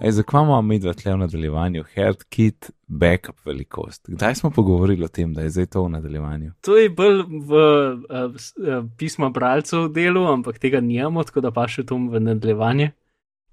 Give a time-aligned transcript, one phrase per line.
[0.00, 4.04] Ej, zakaj imamo mi dva tle v nadaljevanju, head kit, backup velikost?
[4.06, 6.52] Kdaj smo pogovorili o tem, da je zdaj to v nadaljevanju?
[6.60, 7.62] To je bolj v
[8.06, 12.92] uh, pisma bralcev delu, ampak tega nijamo, tako da pa še to v nadaljevanje.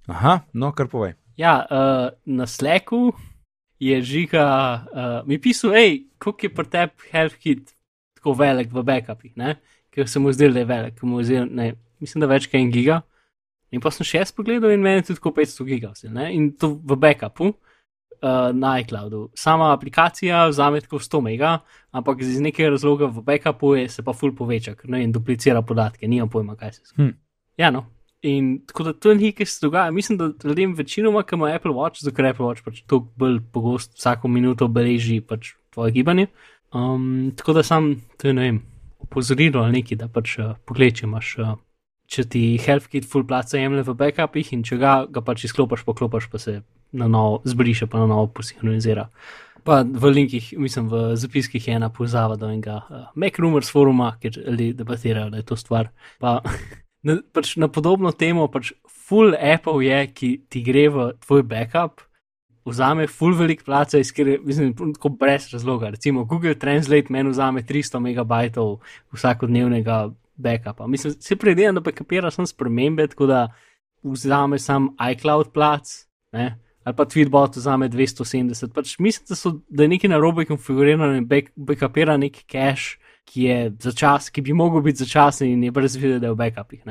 [0.06, 1.16] Aha, no, kar povej.
[1.38, 3.16] Ja, uh, na Slacku
[3.82, 4.46] je žiga,
[4.86, 7.74] uh, mi pisal, hej, koliko je pri tebi health kit
[8.20, 9.58] tako velik v backupih, ne?
[9.96, 11.72] ker se mu zdel, da je velik, mu zdel, ne,
[12.04, 13.02] mislim, da več kot en giga.
[13.74, 17.50] In pa sem še jaz pogledal in meni tudi 500 gigabajtov, in to v backupu
[18.22, 19.30] uh, na iCloudu.
[19.36, 21.58] Sama aplikacija vzame tako 100 mega,
[21.92, 25.62] ampak iz nekega razloga v backupu je, se pa full poveča, ker ne in duplicira
[25.62, 27.10] podatke, nimam pojma, kaj se zgodi.
[27.10, 27.18] Hm.
[27.58, 27.86] Ja, no.
[28.26, 29.92] In tako da to je nekaj, kar se dogaja.
[29.92, 33.40] Mislim, da ljudem večinoma, ki imajo Apple Watch, zato ker Apple Watch pač to bolj
[33.54, 36.28] pogosto vsako minuto beleži pač tvoje gibanje.
[36.74, 38.64] Um, tako da sam, to je ne vem,
[39.00, 41.36] opozorilo ali nekaj, da pač uh, pogledaj, če imaš.
[41.38, 41.54] Uh,
[42.12, 46.30] če ti HealthKit full placa jemlje v backupih in če ga, ga pač izklopiš, poklopiš,
[46.32, 46.60] pa se
[46.96, 49.10] na novo zbriše, pa na novo posinhronizira.
[49.66, 54.12] Pa v linkih, mislim, v zapiskih je ena povezava do enega uh, Mac Rumors foruma,
[54.22, 55.90] kjer ljudje debatirajo, da je to stvar.
[56.22, 56.38] Pa
[57.08, 62.06] na, pač na podobno temo, pač full Apple je, ki ti gre v tvoj backup.
[62.66, 64.30] Vzame full velik placa, je
[64.94, 65.92] tako brez razloga.
[65.94, 68.80] Recimo Google Translate meni vzame 300 megabajtov
[69.14, 70.88] vsakodnevnega backupa.
[70.88, 73.48] Mislim, se predvidevam, da backupira sem spremembe, tako da
[74.04, 76.60] vzame sam iCloud plac, ne?
[76.86, 78.74] ali pa Tweetbot vzame 270.
[78.74, 83.48] Pač mislim, da, so, da je nekaj narobe konfigurirano in back, backupira nek cache, ki
[83.48, 86.84] je začasen, ki bi mogel biti začasen in je brez vide, da je v backupih.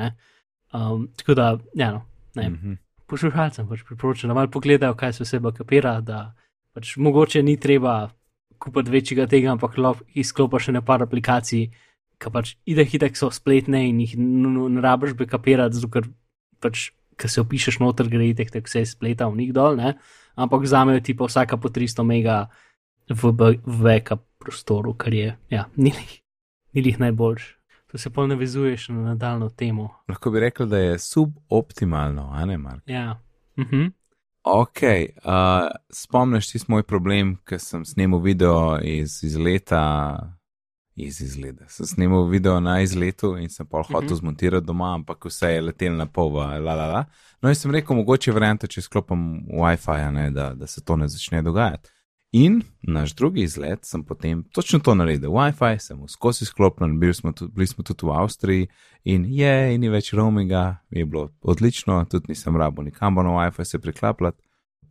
[0.75, 2.03] Um, tako da, ja, no,
[2.35, 2.49] ne.
[2.49, 2.77] Mm -hmm.
[3.07, 6.35] Poslušalcem pač priporočam, da malo pogledajo, kaj se vse backupira, da
[6.73, 8.11] pač mogoče ni treba
[8.59, 9.77] kupiti večjega tega, ampak
[10.15, 11.71] izklopiš še nekaj aplikacij
[12.25, 16.09] ki pač ide hitek so spletne in jih ne rabiš bekapirati, zato ker
[16.65, 19.97] pač, ki se opišeš noter, gre hitek, tako vse spleta v njih dol, ne?
[20.35, 22.39] ampak vzamejo ti pa vsaka po 300 mega
[23.07, 25.93] v, backup prostoru, kar je, ja, ni
[26.73, 27.55] jih najboljš.
[27.95, 29.89] To se pa navezuješ na nadaljno temo.
[30.09, 32.83] Lahko bi rekel, da je suboptimalno, a ne Mark?
[32.87, 33.21] Ja.
[33.59, 33.93] Mhm.
[34.45, 39.81] Ok, uh, spomniš si moj problem, ker sem snimal video iz, iz leta
[40.97, 41.69] iz izgleda.
[41.69, 44.09] Sem snimal video na izletu in sem pa hotel mhm.
[44.09, 44.19] -huh.
[44.19, 47.05] zmontirati doma, ampak vse je letelo na pol, la la la.
[47.43, 51.43] No in sem rekel, mogoče varianta, če sklopim WiFi, da, da se to ne začne
[51.43, 51.91] dogajati.
[52.33, 55.31] In naš drugi izlet sem potem točno to naredil.
[55.31, 58.67] WiFi sem skozi sklopljen, bili smo, tudi, bili smo tudi v Avstriji
[59.05, 63.65] in je, in ni več roaminga, je bilo odlično, tudi nisem rabo nikamor na WiFi
[63.65, 64.43] se priklapljati.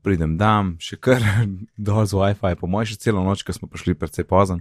[0.03, 1.19] Pridem tam, še kar
[1.87, 4.59] dol z WiFi, po mojem, še celo noč, ker smo prišli precej pozno,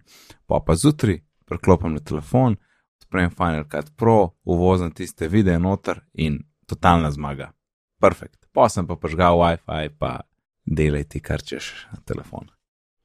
[0.50, 1.20] pa pa zjutraj,
[1.53, 2.57] preklopim na telefon,
[3.03, 7.53] spremem Final Cut Pro, uvozim tiste videe noter in totalna zmaga.
[8.01, 8.49] Perfekt.
[8.53, 10.23] Pa sem pa požgal WiFi, pa
[10.65, 12.49] delaj ti kar češ na telefon.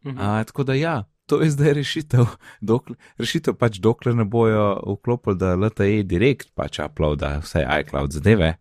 [0.06, 0.18] Mhm.
[0.20, 2.26] A, tako da ja, to je zdaj rešitev.
[2.70, 8.56] Dokler, rešitev pač dokler ne bojo vklopili, da LTE direkt pač uploada vse iCloud zadeve,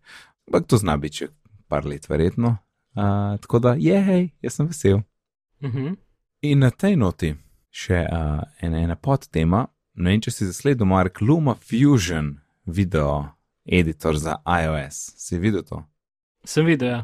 [0.47, 1.31] ampak to zna biti še
[1.67, 2.57] par let verjetno.
[2.97, 5.03] A, tako da je, hej, jaz sem vesel.
[5.63, 5.95] Mhm.
[6.47, 7.33] In na tej noti
[7.73, 9.65] še uh, ena, ena podtema.
[9.97, 12.35] Ne vem, če si zasledil, Mark Luma Fusion
[12.69, 13.31] video
[13.65, 14.99] editor za iOS.
[15.17, 15.81] Si videl to?
[16.45, 16.91] Sem videl.
[16.91, 16.99] Ja.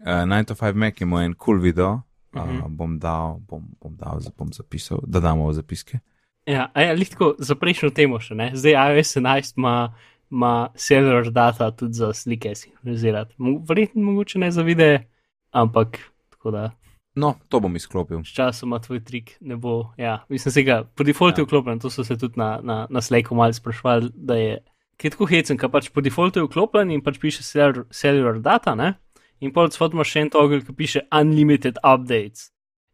[0.00, 1.90] Uh, 9-5 Mac ima en kul cool video,
[2.32, 2.68] uh, uh -huh.
[2.68, 6.00] bom, dal, bom, bom, dal, bom zapisal, da damo v zapiske.
[6.46, 8.50] Ja, ja lahko za prejšnjo temo še ne.
[8.54, 9.94] Zdaj iOS 11 ima,
[10.30, 13.34] ima server data tudi za slike sinhronizirati.
[13.68, 15.04] Verjetno mogoče ne za videe,
[15.50, 15.98] ampak
[16.30, 16.70] tako da.
[17.20, 18.22] No, to bom izklopil.
[18.24, 19.92] Sčasoma tvoj trik ne bo.
[20.00, 21.48] Ja, mislim, da je po defaultu ja.
[21.48, 21.82] vklopljen.
[21.84, 24.58] To so se tudi na, na, na Slajku malo sprašvali, da je
[25.00, 28.94] kitko hecen, ki pač po defaultu je vklopljen in pač piše cellular data, ne?
[29.40, 32.50] in pol odsvod imaš še en toggle, ki piše unlimited updates.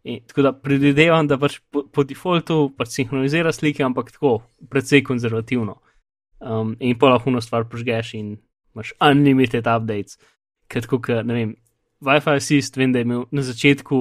[0.06, 4.38] In, tako da predvidevam, da pač po, po defaultu pač sinhronizira slike, ampak tako,
[4.70, 5.80] precej konzervativno.
[6.38, 8.36] Um, in pol lahko eno stvar požgeš in
[8.76, 10.20] imaš unlimited updates.
[10.70, 11.56] Ker tako, ne vem,
[12.04, 13.98] Wi-Fi assist, vem, da je imel na začetku,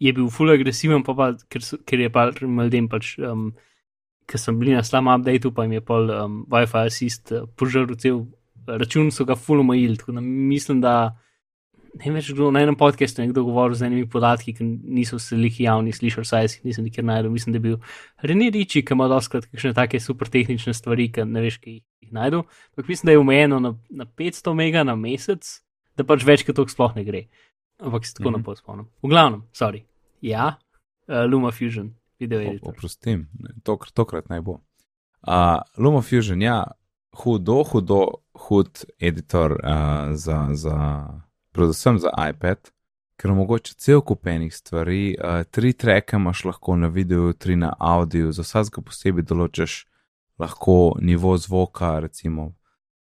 [0.00, 3.50] je bil full agresiven, pa pa, ker, ker je pa ljudem pač, um,
[4.28, 7.92] ker sem bil na slabem updateu, pa jim je pol um, Wi-Fi assist uh, požrl
[8.00, 8.24] cel
[8.66, 9.98] račun, so ga full omejili.
[10.00, 10.94] Tako da mislim, da
[12.00, 15.60] ne več kdo na enem podkastu nekdo govoril z enimi podatki, ki niso se lih
[15.60, 17.30] javni slišali, saj jih nisem nikjer najdel.
[17.30, 17.76] Mislim, da je bil
[18.22, 22.16] René Riči, ki ima doskrat kakšne take super tehnične stvari, ki ne veš, ki jih
[22.16, 22.42] najdu.
[22.74, 25.60] Ampak mislim, da je omejeno na, na 500 mega na mesec
[25.96, 27.26] da pač več kot to sploh ne gre.
[27.78, 28.48] Ampak se tako mm -hmm.
[28.48, 28.86] ne spomnim.
[29.02, 29.82] V glavnem, sorry.
[30.20, 30.58] Ja,
[31.08, 32.58] uh, Luma Fusion, video je.
[32.62, 33.28] Oprostim,
[33.62, 34.60] tok, tokrat naj bo.
[35.26, 36.64] Uh, Luma Fusion, ja,
[37.12, 41.08] hudo, hudo, hud editor uh, za, za
[41.52, 42.70] predvsem za iPad,
[43.16, 48.32] ker omogoča cel kupenih stvari, uh, tri treke imaš lahko na videu, tri na audio,
[48.32, 49.84] za vsakega posebej določaš
[50.38, 52.52] lahko nivo zvoka, recimo.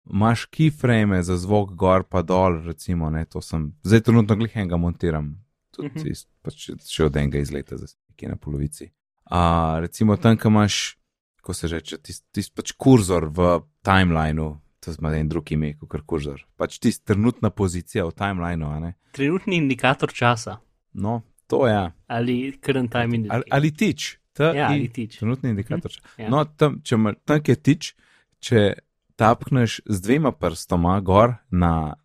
[0.06, 4.78] Imaš keyframe za zvok gor pa dol, recimo, ne, to sem, zdaj trenutno glih enega
[4.78, 5.32] montiram,
[5.74, 6.26] tudi uh -huh.
[6.42, 8.92] pač še od enega izleta, zdaj nekje na polovici.
[9.26, 10.98] Uh, recimo tam, kam imaš,
[11.42, 16.02] ko se reče, tisti tis pač kurzor v timelineu, to ima en drug ime, kot
[16.06, 16.46] kurzor.
[16.58, 18.92] Pač tisti trenutna pozicija v timelineu.
[19.12, 20.60] Trenutni indikator časa.
[20.94, 21.74] No, to je.
[21.74, 21.92] Ja.
[22.08, 23.44] Ali current time indicator.
[23.52, 24.18] Ali, ali tič.
[24.40, 25.18] Ja, ali tič.
[25.20, 25.92] Trenutni indikator.
[25.92, 26.22] Hm?
[26.22, 26.30] Ja.
[26.30, 27.96] No, tam, če tam je tič,
[28.40, 28.74] če
[29.16, 31.96] tapkneš z dvema prstoma gor na,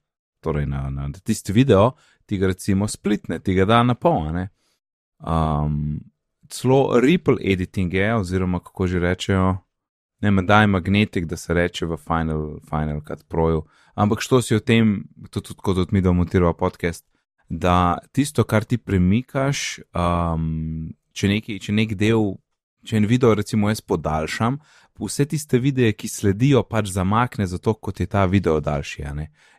[0.41, 1.93] torej na, na, tisti video,
[2.27, 4.31] ti ga recimo splitne, ti ga da na pol.
[5.19, 6.01] Um,
[6.49, 9.57] celo ripple editing je, oziroma kako že rečejo,
[10.21, 13.65] ne me daj magnetik, da se reče v Final, Final Cut Proju.
[13.95, 17.07] Ampak što si o tem, to tudi kot od mi da montiramo podcast,
[17.49, 22.37] da tisto, kar ti premikaš, um, če, neki, če nek del,
[22.87, 24.61] če en video recimo jaz podaljšam,
[25.07, 29.07] vse tiste videe, ki sledijo, pač zamakne, zato kot je ta video daljši.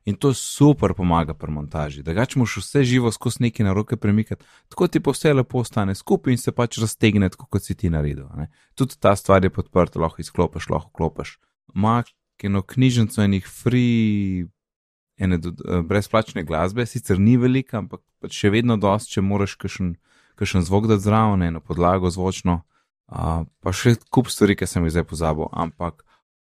[0.06, 3.98] In to super pomaga pri montaži, da ga češ vse živo skozi neki na roke
[3.98, 7.90] premikati, tako ti pa vse lepo ostane skupaj in se pač raztegne, kot si ti
[7.90, 8.28] naredil.
[8.76, 11.38] Tudi ta stvar je podprta, lahko izklopiš, lahko klopiš.
[11.74, 12.10] Mak
[12.44, 14.46] eno knjižnico enih free.
[15.18, 20.64] Ene eh, brezplačne glasbe, sicer ni velika, ampak pač še vedno dosti, če moraš kakšen
[20.66, 22.64] zvok dati zraven, eno podlago zvočno,
[23.12, 26.06] Uh, pa še kup stvari, ki sem jih zdaj pozabil, ampak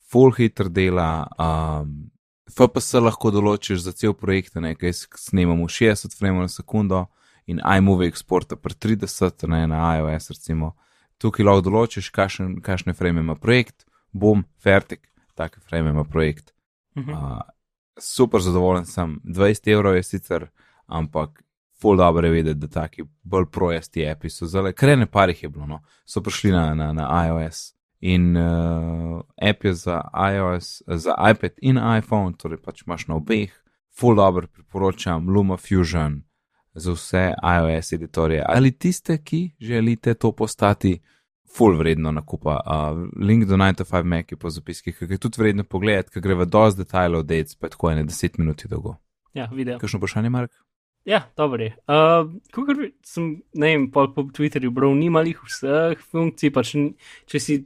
[0.09, 1.27] full hitro dela.
[1.37, 2.09] Um,
[2.49, 7.05] FPS lahko določiš za cel projekt, nekaj snemamo 60 frame na sekundo
[7.45, 10.73] in iMovie exporta pri 30, ne na iOS, recimo.
[11.21, 15.05] Tukaj lahko določiš, kakšne frame ima projekt, bom, fertik,
[15.37, 16.53] take frame ima projekt.
[16.95, 17.41] Uh,
[18.01, 20.49] super zadovoljen sem, 20 evrov je sicer,
[20.85, 21.44] ampak
[21.81, 25.65] full dobro je vedeti, da taki bolj projesti api so zelo, krene parih je bilo,
[25.65, 27.75] no, so prišli na, na, na iOS.
[27.99, 30.01] In uh, app je za
[30.33, 33.51] iOS, za iPad in iPhone, torej pač imaš na obeh,
[33.95, 36.21] full dobro priporočam Luma Fusion
[36.73, 40.99] za vse iOS editorje ali tiste, ki želite to postati,
[41.57, 42.59] full vredno nakupa.
[42.65, 46.35] Uh, link do 9-5 Mac je po zapiskih, ki je tudi vredno pogledati, ker gre
[46.35, 48.95] v dosti detajlov, da je spet tako ene 10 minut dolgo.
[49.33, 49.79] Ja, video.
[49.79, 50.51] Kakšno vprašanje, Mark?
[51.05, 51.75] Ja, dobro je.
[51.87, 56.73] Uh, Kot sem, ne vem, po, po Twitterju bral, ni malih vseh funkcij, pač
[57.29, 57.59] če si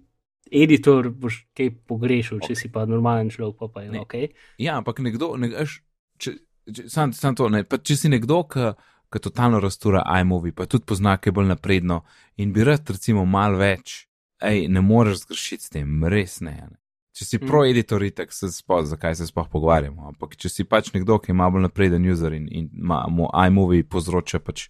[0.52, 4.04] editor, boš kaj pogrešil, če si pa normalen človek, pa, pa je ne.
[4.04, 4.16] ok.
[4.60, 5.80] Ja, ampak nekdo, ne, eš,
[6.20, 6.36] če,
[6.68, 11.16] če, sam, sam to, ne, če si nekdo, ki totalno rastura iMovie, pa tudi pozna,
[11.22, 12.02] kaj bolj napredno
[12.42, 14.04] in bi rad, recimo, mal več,
[14.44, 16.58] ej, ne moreš zgrešiti s tem, res ne.
[16.68, 16.79] ne.
[17.20, 17.50] Če si mm.
[17.52, 20.08] pro-editor, tako se sploh, zakaj se sploh pogovarjamo.
[20.14, 23.84] Ampak če si pač nekdo, ki ima bolj napreden user in, in ima mu iMovie
[23.84, 24.70] povzroča pač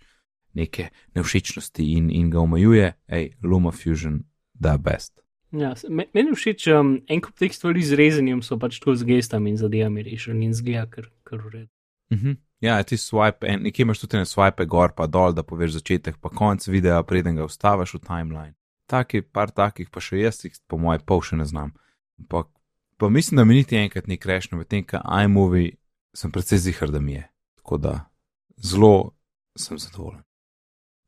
[0.58, 4.24] neke nevšečnosti in, in ga omejuje, hej, Luma Fusion,
[4.58, 5.20] da best.
[5.54, 9.06] Ja, meni je všeč, um, en kup teh stvari z rezanjem so pač tu z
[9.06, 11.70] gestami in zadevami rešeni in zgleda, ker, ker ured.
[12.10, 12.38] Mm -hmm.
[12.66, 16.18] Ja, ti swipe, en, nekje imaš tudi ne swipe gor pa dol, da poveš začetek
[16.18, 18.56] pa konc videa, preden ga vstaviš v timeline.
[18.86, 21.74] Taki, par takih pa še jaz jih, po mojem, pol še ne znam.
[22.28, 22.44] Pa,
[22.98, 25.76] pa mislim, da mi niti enkrat ni krešno, medtem ko iMovie
[26.14, 27.28] sem precej zihar, da mi je.
[27.56, 28.00] Tako da
[28.58, 29.12] zelo
[29.58, 30.22] sem zadovoljen.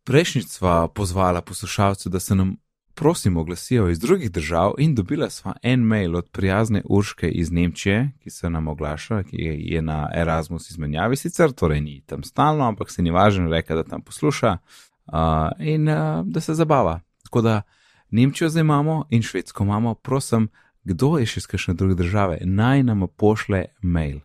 [0.03, 2.55] Prejšnjič sva pozvala poslušalce, da se nam
[2.93, 8.11] prosim oglasijo iz drugih držav in dobila sva en mail od prijazne Urške iz Nemčije,
[8.19, 12.91] ki se nam oglaša, ki je na Erasmus izmenjavi sicer, torej ni tam stalno, ampak
[12.91, 15.13] se ni važno reka, da tam posluša uh,
[15.59, 16.99] in uh, da se zabava.
[17.23, 17.61] Tako da
[18.09, 20.49] Nemčijo zdaj imamo in Švedsko imamo, prosim,
[20.83, 24.19] kdo je še iz kakšne druge države, naj nam pošle mail,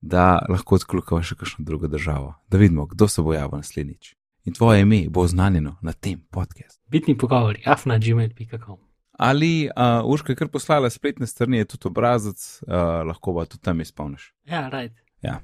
[0.00, 4.14] da lahko odkljukava še kakšno drugo državo, da vidimo, kdo se bo javil naslednjič.
[4.48, 6.80] In tvoje ime bo oznanjeno na tem podkastu.
[6.88, 8.78] Bitni pogovori, afna gmail.com.
[9.20, 13.62] Ali uh, Urška je kar poslala spletne strani, je tudi obrazec, uh, lahko pa tudi
[13.62, 14.32] tam izpolniš.
[14.48, 14.96] Ja, right.
[15.22, 15.42] Ja,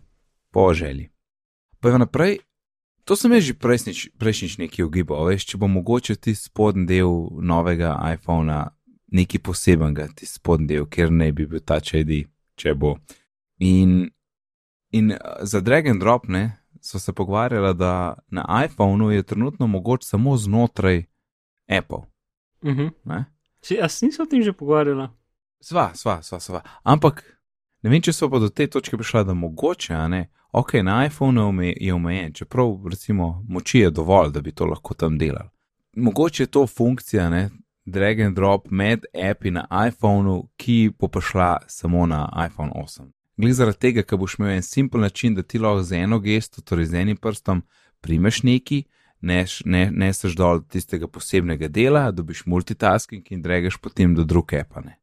[0.51, 1.11] po želji.
[1.81, 2.39] Pa je naprej.
[3.05, 7.95] To sem že prejšnjič, prejšnjič nekaj ugibal, veš, če bo mogoče ti spodnji del novega
[8.17, 8.73] iPhona
[9.07, 12.25] nekaj posebenega, ti spodnji del, ker ne bi bil ta čedi,
[12.57, 12.97] če bo.
[13.59, 14.11] In,
[14.91, 19.67] in eh, za drag and drop ne, so se pogovarjali, da na iPhonu je trenutno
[19.67, 21.05] mogoč samo znotraj
[21.69, 22.05] Apple.
[22.63, 22.89] Uh mhm.
[23.05, 23.25] -huh.
[23.71, 25.11] Jaz nisem o tem že pogovarjala.
[25.61, 26.61] Sva, sva, sva, sva.
[26.83, 27.41] Ampak
[27.83, 30.29] ne vem, če so pa do te točke prišla, da mogoče, a ne.
[30.53, 35.19] Ok, na iPhonu je omejen, čeprav recimo moči je dovolj, da bi to lahko tam
[35.19, 35.49] delali.
[35.97, 37.51] Mogoče je to funkcija, ne,
[37.87, 43.07] drag and drop med api na iPhonu, ki bo prišla samo na iPhone 8.
[43.37, 46.63] Glede zaradi tega, ker boš imel en simpel način, da ti lahko z eno gesto,
[46.63, 47.63] torej z enim prstom,
[48.01, 48.85] primeš neki,
[49.21, 54.99] neseš ne, dol tistega posebnega dela, dobiš multitasking in dregaš potem do druge epane.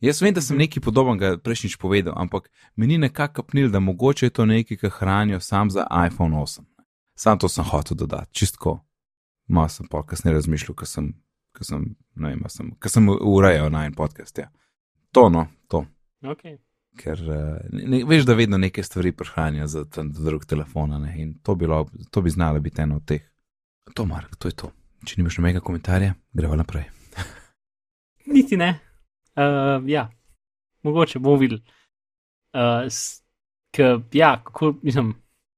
[0.00, 4.30] Jaz vem, da sem nekaj podobnega prejšnjič povedal, ampak meni nekako kapnil, da mogoče je
[4.30, 6.60] to nekaj, kar hranijo sam za iPhone 8.
[7.14, 8.80] Sam to sem hotel dodati, čistko.
[9.46, 11.14] Malo sem pa kasneje razmišljal, ker sem,
[11.64, 11.94] sem,
[12.48, 14.38] sem, sem urejal na en podcast.
[14.38, 14.50] Ja.
[15.12, 15.84] To, no, to.
[16.24, 16.58] Okay.
[16.96, 21.86] Ker uh, ne, veš, da vedno neke stvari prehranijo za drug telefon, in to, bilo,
[22.10, 23.22] to bi znalo biti eno od teh.
[23.94, 24.72] To, Mark, to je to.
[25.06, 26.88] Če nimaš nobenega komentarja, gremo naprej.
[28.34, 28.78] Niti ne.
[29.36, 30.08] Uh, ja,
[30.82, 31.62] mogoče bomo videli.
[32.56, 32.88] Uh,
[34.12, 35.14] ja, kako, mislim,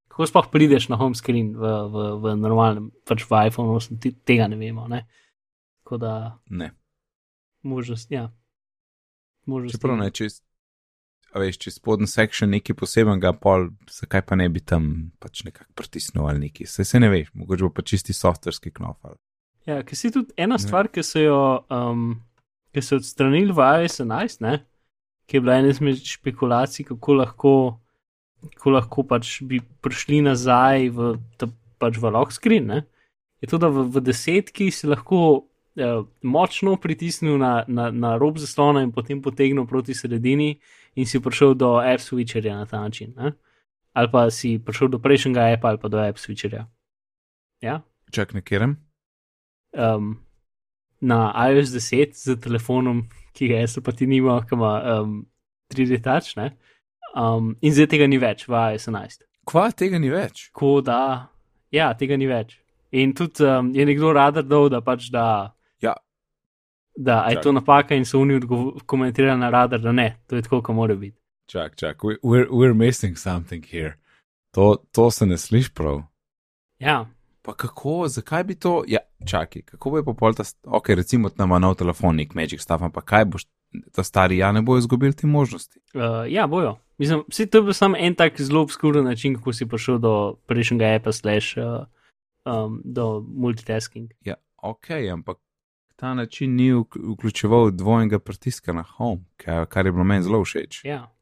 [0.08, 1.62] kako sploh prideš na home screen v,
[1.92, 4.88] v, v normalnem, pač v iPhonu 8, tega ne vemo.
[4.90, 5.04] Ne?
[5.88, 6.38] Tako da.
[6.50, 6.70] Ne.
[7.62, 8.32] Možnost, ja.
[9.46, 10.26] Možnost Čeprav ne, če,
[11.32, 16.28] veš, če spodnji sekšen nekaj posebenega, pol, zakaj pa ne bi tam pač nekako pritisnil
[16.28, 16.68] ali nekaj.
[16.68, 19.00] Se, se ne veš, mogoče bo pa čisti softverski knof.
[19.64, 21.40] Ja, ker si tudi ena stvar, ki so jo.
[21.72, 22.18] Um,
[22.76, 24.58] ki so odstranili v iOS 11, ne?
[25.24, 27.56] ki je bila ena izmed špekulacij, kako lahko,
[28.44, 31.48] kako lahko pač bi prišli nazaj v, ta,
[31.80, 32.68] pač v lock screen.
[32.76, 32.84] Ne?
[33.40, 35.47] Je to, da v, v desetki si lahko
[35.78, 40.58] eh, močno pritisnil na, na, na rob zaslona in potem potegnil proti sredini
[40.94, 43.14] in si prišel do app switcherja na ta način.
[43.16, 43.32] Ne?
[43.92, 46.66] Ali pa si prišel do prejšnjega appa ali pa do app switcherja.
[47.60, 47.82] Ja?
[48.10, 48.76] Čak nekerem.
[49.72, 50.18] Um,
[51.00, 55.26] na iOS 10 z telefonom, ki ga jaz pa ti nima, ki ima um,
[55.70, 56.56] 3D touch, ne?
[57.14, 59.26] Um, in zdaj tega ni več v iOS 11.
[59.48, 60.48] Kva tega ni več?
[60.52, 61.30] Ko da,
[61.72, 62.58] ja, tega ni več.
[62.92, 65.54] In tudi um, je nekdo radar dol, da pač da.
[66.98, 68.40] Da je to napaka in so oni
[68.86, 71.18] komentirali na radar, da ne, to je tako, kot mora biti.
[71.46, 73.94] Čak, čak, we're, we're missing something here.
[74.54, 76.02] To, to se ne sliši prav.
[76.78, 77.06] Ja,
[77.48, 81.44] Pa kako, zakaj bi to, ja, čakaj, kako bo pa pol ta, ok, recimo, da
[81.44, 83.46] ima nov telefon, nek Magic Stuff, ampak kaj boš,
[83.92, 85.80] ta stari, ja, ne bojo izgubili te možnosti?
[85.94, 86.76] Uh, ja, bojo.
[86.98, 90.12] Mislim, vsi to je bil samo en tak zelo obskuren način, kako si prišel do
[90.46, 91.86] prejšnjega appa, slash, uh,
[92.44, 94.12] um, do multitasking.
[94.24, 95.38] Ja, ok, ampak
[95.98, 96.72] ta način ni
[97.14, 100.84] vključeval dvojnega pritiska na home, kar, kar je bilo meni zelo všeč.
[100.84, 101.14] Ja.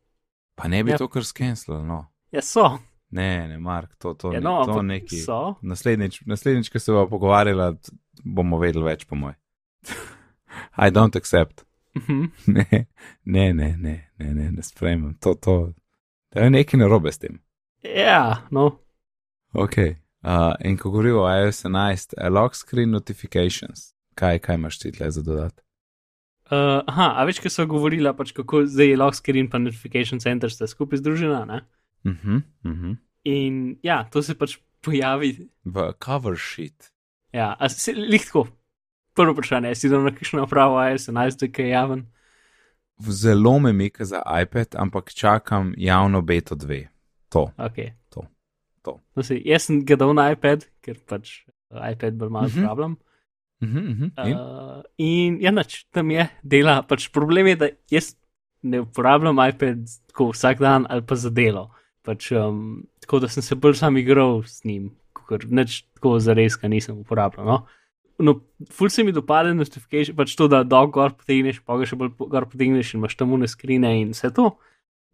[0.54, 0.99] Pa ne bi ja.
[0.99, 2.06] to kar skenslil, no.
[2.30, 2.78] Ja, so.
[3.11, 5.16] Ne, ne, Mark, to, to, ja, no, to neki.
[5.62, 7.76] Naslednjič, naslednjič, ko se bomo pogovarjali,
[8.25, 9.33] bomo vedeli več, po moj.
[10.87, 11.64] I don't accept.
[11.97, 12.25] Mhm.
[12.56, 12.87] ne,
[13.25, 15.16] ne, ne, ne, ne, ne, ne sprejmem.
[15.25, 15.73] To, to,
[16.28, 17.40] to je nekaj narobe s tem.
[17.80, 18.75] Ja, no.
[19.56, 19.78] Ok.
[20.21, 25.11] Uh, in ko govorimo o iOS 11, lock screen notifications, kaj, kaj imaš ti tle
[25.12, 25.62] za dodati?
[26.46, 30.23] Uh, aha, a več, ko so govorila, pač kako zdaj je lock screen pa notification
[30.23, 31.64] center sta skupaj združena, ne?
[32.06, 32.96] Uh -huh, uh -huh.
[33.25, 35.49] In ja, to se pač pojavi.
[35.64, 36.92] V cover sheet.
[37.32, 38.46] Ja, se lahko.
[39.14, 42.06] Prvo vprašanje, si dal na kakšno napravo, se naj zdaj kaj javen?
[42.99, 46.87] Zelo me mika za iPad, ampak čakam javno beta 2.
[47.28, 47.50] To.
[47.58, 47.92] Okay.
[48.11, 48.26] to.
[48.82, 49.00] to.
[49.16, 51.42] No, se, jaz sem ga dal na iPad, ker pač
[51.92, 52.64] iPad bolj malo uh -huh.
[52.66, 52.96] problem.
[53.62, 54.28] Uh -huh, uh -huh.
[54.28, 56.82] In, uh, in ja, nač, tam je dela.
[56.82, 58.16] Pač problem je, da jaz
[58.62, 59.78] ne uporabljam iPad
[60.32, 61.70] vsak dan ali pa za delo.
[62.02, 66.32] Pač, um, tako da sem se bolj sam igral s njim, kot neč tako za
[66.32, 67.46] res, ki nisem uporabljal.
[67.46, 67.66] No?
[68.18, 68.40] No,
[68.72, 72.14] ful se mi dopade notifikacije, pač to, da dolgo gor potegneš, pa ga še bolj
[72.16, 74.54] gor potegneš in imaš tam une skrine in vse to.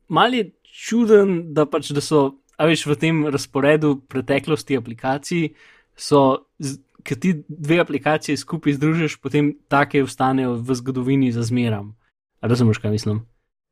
[0.09, 5.49] Mal je čuden, da pač, da so, a veš, v tem razporedu preteklosti aplikacij,
[5.97, 6.45] so,
[7.03, 11.93] ki ti dve aplikacije skupaj združiš, potem take ostanejo v zgodovini za zmeram.
[12.41, 13.21] Razumeš, kaj mislim?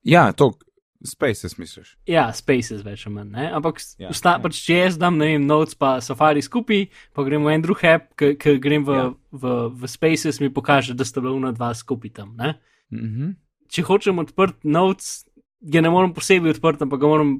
[0.02, 0.52] Ja, to,
[1.00, 1.94] Spaces, misliš?
[2.06, 3.32] Ja, Spaces več ali manj.
[3.50, 4.38] Ampak, Ja, usta, ja.
[4.38, 7.80] pač, če jaz dam, ne vem, Notes pa Safari skupaj, pa grem v en drug
[7.88, 9.06] app, ki grem v, Ja.
[9.32, 12.36] v, v Spaces, mi pokaže, da sta bila una dva skupaj tam.
[12.36, 12.58] Ne?
[12.92, 13.32] Mhm.
[13.70, 15.24] Če hočem odprt Notes,
[15.62, 17.30] ga ne morem posebej odprt, ampak ga moram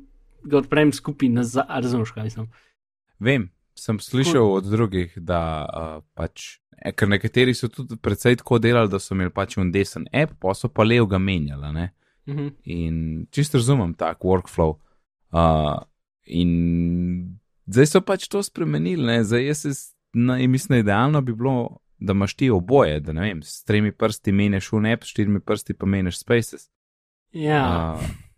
[0.46, 1.64] ga odprem skupaj nazaj.
[1.68, 2.46] a Razumeš, kaj mislim?
[3.20, 8.60] Vem, sem slišal od drugih, da uh, pač, e, ker nekateri so tudi predvsej tako
[8.62, 11.72] delali, da so imeli pač un desen app, pa so pa lev ga menjali.
[11.76, 11.90] Ne?
[12.28, 12.48] Mhm.
[12.76, 14.76] In čisto razumem tak workflow.
[15.30, 15.80] Uh,
[16.26, 17.38] in
[17.70, 19.20] zdaj so pač to spremenili, ne?
[19.24, 19.76] zdaj jaz se,
[20.12, 24.32] na, mislim, idealno bi bilo, da imaš ti oboje, da ne vem, s tremi prsti
[24.32, 26.68] menješ un app, s štirimi prsti pa menješ spaces.
[27.32, 28.29] Ja, Uh,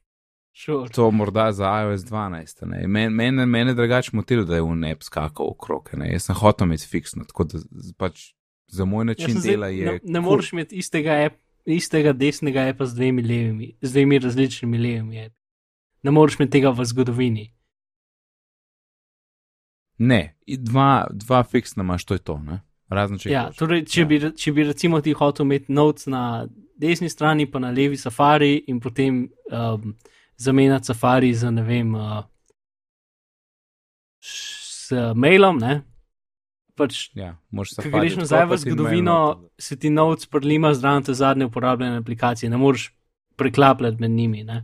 [0.53, 0.89] sure.
[0.89, 2.67] to morda za iOS 12.
[2.67, 2.87] ne.
[2.87, 5.91] Mene men, men je drugače motilo, da je un app skakal okrog.
[5.93, 6.13] Ne?
[6.13, 7.59] Jaz sem hotel imeti fiksno, tako da
[7.97, 8.33] pač
[8.69, 9.85] za moj Jaz način zdaj- dela je.
[9.87, 10.23] Ne, ne cool.
[10.23, 15.21] moreš imeti istega, app, istega desnega appa z dvemi levimi, z dvemi različnimi levimi.
[15.21, 15.37] appi.
[16.03, 17.53] ne moreš imeti tega v zgodovini.
[19.99, 22.39] Ne, dva, dva fiksna imaš, to je to.
[22.39, 22.61] Ne?
[22.89, 24.07] Razen če Ja, torej, če, Ja.
[24.07, 28.65] bi, če bi recimo ti hotel imeti notes na desni strani, pa na levi safari
[28.67, 29.95] in potem um,
[30.43, 32.23] zamenjati safari z ne vem, uh,
[34.23, 35.83] s mailom, ne?
[36.79, 37.35] Pač, Ja,
[37.69, 39.17] se greš nazaj v zgodovino,
[39.61, 42.89] se ti notes prelima zraven te zadnje uporabljene aplikacije, ne moreš
[43.37, 44.45] preklapljati med njimi.
[44.45, 44.63] Ne?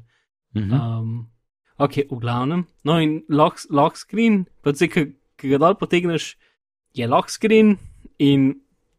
[0.56, 0.72] Mhm.
[0.72, 1.28] Um,
[1.76, 2.64] ok, v glavnem.
[2.84, 6.32] No, in lock, lock screen, pa zdaj, ki ga dol potegneš,
[6.96, 7.76] je lock screen,
[8.18, 8.50] in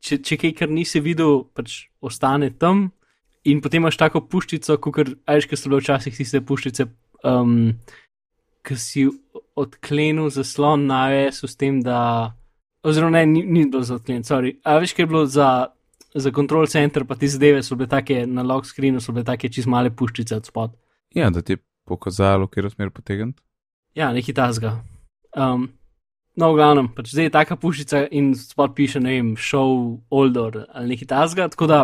[0.04, 2.90] če, če kaj, kar nisi videl, pač ostane tam.
[3.48, 6.90] In potem imaš tako puščico, kot ajš, ki so bile včasih tiste puščice,
[7.24, 7.72] um,
[8.68, 9.06] ki si
[9.60, 12.36] odklenil zaslon na AES s tem, da.
[12.84, 14.54] Oziroma, ne, ni, ni bilo za odklen, sorry.
[14.64, 15.50] A veš, kaj je bilo za,
[16.16, 19.52] za control center, pa ti zadeve so bile take na lock screenu, so bile take
[19.52, 20.78] čist male puščice od spod.
[21.16, 23.42] Ja, da ti je pokazalo, kjer smer potegniti.
[23.98, 24.78] Ja, nekaj tasga.
[25.36, 25.68] Um,
[26.40, 30.64] no, v glavnem, pač zdaj je taka puščica in spod piše, ne vem, show older
[30.70, 31.50] ali nekaj tasga.
[31.52, 31.82] Tako da,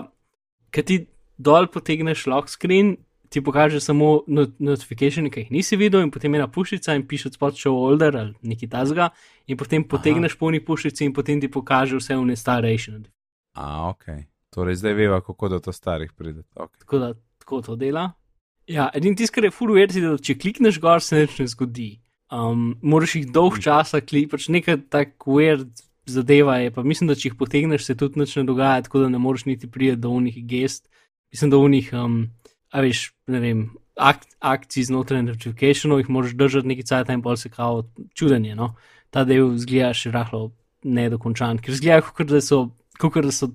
[0.71, 1.01] kad ti
[1.37, 2.95] dol potegneš lock screen,
[3.29, 7.33] ti pokaže samo not notifikation, ki jih nisi videl, in potem ena puščica in piše
[7.33, 9.09] spod show older ali nekaj tasga,
[9.47, 12.95] in potem potegneš polni puščici in potem ti pokaže vse v nestarejši.
[13.59, 14.05] A, ok.
[14.55, 16.45] Torej, zdaj veva, kako do to starih pride.
[16.55, 16.79] Okay.
[16.85, 18.11] Tako da tako to dela.
[18.71, 21.89] Ja, edin tisti, kar je furu verjeti, da če klikneš gor, se nič ne zgodi.
[22.33, 27.17] Um, moraš jih dolg časa klikati, pač nekaj tak weird zadeva je, pa mislim, da
[27.17, 30.13] če jih potegneš, se tudi nič ne dogaja, tako da ne moreš niti priti do
[30.15, 30.87] unih gest.
[31.35, 32.29] Mislim, da unih, um,
[32.71, 33.63] a veš, ne vem,
[33.99, 37.83] ak akcij znotraj notifikationov jih moraš držati nekaj cajt in pol se kao
[38.15, 38.69] čudenje, no.
[39.11, 42.61] Ta del zgleda še rahlo nedokončan, ker zgleda, kot da so,
[42.99, 43.51] kot da so,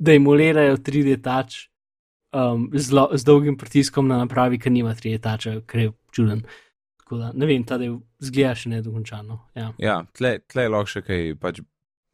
[0.00, 1.68] da emulirajo 3D touch
[2.32, 6.44] um, z, lo, z dolgim pritiskom na napravi, ker nima 3D toucha, ker je čuden.
[7.04, 9.42] Tako da, ne vem, ta del zgleda še nedokončano.
[9.52, 9.68] Ja.
[9.76, 11.60] Ja, tle, tle je lahko še kaj, pač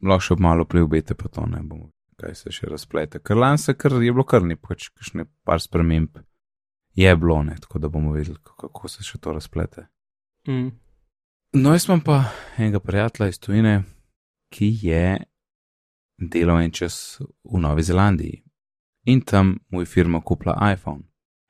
[0.03, 3.21] lahko še malo preobete, pa to ne bomo, kaj se še razplete.
[3.23, 6.19] Ker lan se kar je bilo kar ni, pač kakšne par sprememb
[6.95, 9.87] je bilo, ne, tako da bomo videli, kako, kako se še to razplete.
[10.49, 10.71] Mm.
[11.55, 12.25] No, jaz imam pa
[12.59, 13.75] enega prijatelja iz tujine,
[14.55, 15.07] ki je
[16.19, 18.43] delal en čas v Novi Zelandiji
[19.05, 21.03] in tam mu je firma kupila iPhone.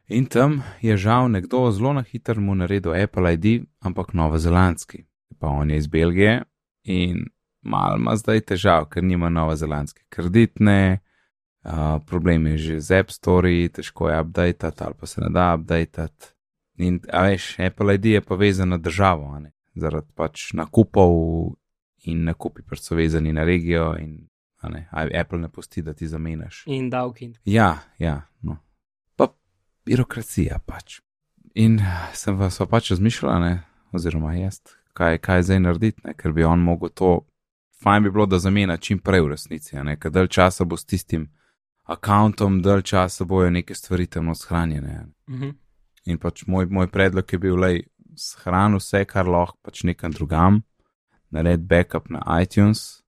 [0.09, 5.05] In tam je žal nekdo zelo na hitro mu naredil Apple ID, ampak novozelandski.
[5.38, 6.42] Pa on je iz Belgije
[6.83, 7.24] in
[7.64, 11.00] mal ima zdaj težav, ker nima novozelandske kreditne,
[11.64, 15.55] uh, problem je že z App Store, težko je updatati ali pa se ne da
[15.55, 16.35] updatati.
[16.77, 19.53] In a veš, Apple ID je pa vezan na državo, ne?
[19.74, 21.55] zaradi pač nakupov
[22.07, 24.29] in nakupi pač so vezani na regijo in
[24.70, 24.88] ne,
[25.20, 26.62] Apple ne pusti, da ti zamenjaš.
[26.66, 27.33] In davki.
[27.44, 28.57] Ja, ja, no.
[29.16, 29.29] Pa
[29.87, 31.00] birokracija pač.
[31.55, 31.79] In
[32.14, 33.53] sem vas pa pač razmišljala, ne,
[33.92, 34.61] oziroma jaz,
[34.96, 37.12] kaj, kaj zdaj narediti, ne, ker bi on mogel to,
[37.85, 41.29] fajn bi bilo, da zamenja čim prej v resnici, ker dalj časa bo s tistim
[41.85, 44.88] akontom, dalj časa bojo neke stvari tam shranjene.
[44.88, 45.07] ne.
[45.29, 45.51] Mhm.
[46.05, 47.73] In pač moj, moj predlog je bil, da
[48.16, 50.62] shrani vse, kar lahko pač nekam drugam,
[51.31, 53.03] naredi backup na iTunes,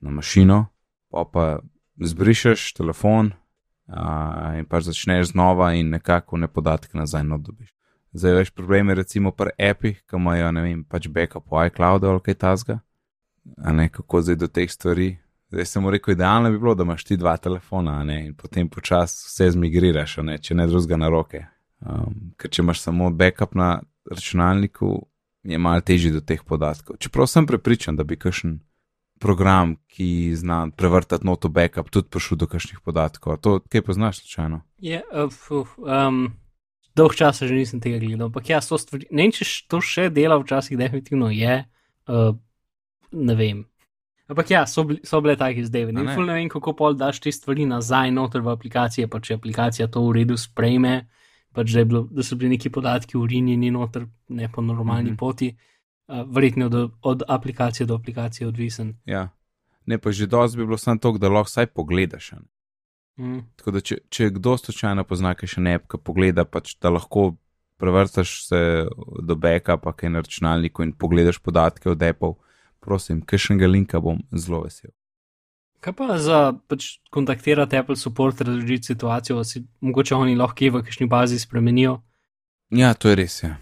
[0.00, 0.66] na mašino,
[1.10, 1.58] pa pa
[1.96, 7.72] zbrišeš telefon uh, in pač začneš znova in nekako ne podatke nazaj dobiš.
[8.12, 12.08] Zdaj veš problem je recimo pri appih, ki imajo, ne vem, pač backup v iCloudu
[12.08, 12.78] ali kaj tasga,
[13.56, 15.16] a ne kako zdaj do teh stvari.
[15.52, 18.68] Zdaj sem mu rekel, idealno bi bilo, da imaš ti dva telefona, ne, in potem
[18.68, 21.44] počasi vse zmigriraš, ne, če ne drugega na roke.
[21.84, 23.76] Um, ker če imaš samo backup na
[24.10, 24.96] računalniku,
[25.44, 26.96] je malo težje do teh podatkov.
[26.98, 28.58] Čeprav sem prepričan, da bi kakšen
[29.20, 33.36] program, ki zna prevrtati noto backup, tudi prišel do kakšnih podatkov.
[33.44, 34.62] To kaj poznaš slučajno?
[34.82, 36.26] Je, uh, fuf, um,
[36.96, 39.06] dolg časa že nisem tega gledal, ampak ja, so stvari.
[39.12, 41.62] Ne vem, če to še dela, včasih definitivno je.
[42.08, 42.34] Uh,
[43.14, 43.64] ne vem.
[44.28, 45.90] Ampak ja, so, bili, so bile take zdaj.
[45.92, 46.16] Ne, ne?
[46.16, 50.00] ne vem, kako pol daš te stvari nazaj noter v aplikacije, pa če aplikacija to
[50.06, 50.94] v redu sprejme,
[51.54, 55.18] pač da, bilo, da so bili neki podatki urinjeni noter, ne po normalni mm -hmm.
[55.18, 55.56] poti.
[56.08, 58.96] Uh, verjetno od, od aplikacije do aplikacije odvisen.
[59.04, 59.28] Ja.
[59.86, 62.32] Ne, pa že dosti bi bilo samo to, da lahko vsaj pogledaš.
[63.16, 63.38] Mm.
[63.56, 67.36] Tako da, če, če kdo slučajno pozna še ne, ki pogleda, pač da lahko
[67.76, 68.86] prevrtaš se
[69.22, 72.34] do backupa, kaj na računalniku in pogledaš podatke od Apple,
[72.84, 74.92] prosim, kakšnega linka bom zelo vesel.
[75.84, 80.82] Kaj pa za pač, kontaktirati Apple support, razložiti situacijo, si mogoče oni lahko kje v
[80.86, 81.98] kakšni bazi spremenijo?
[82.72, 83.42] Ja, to je res.
[83.42, 83.56] Ja.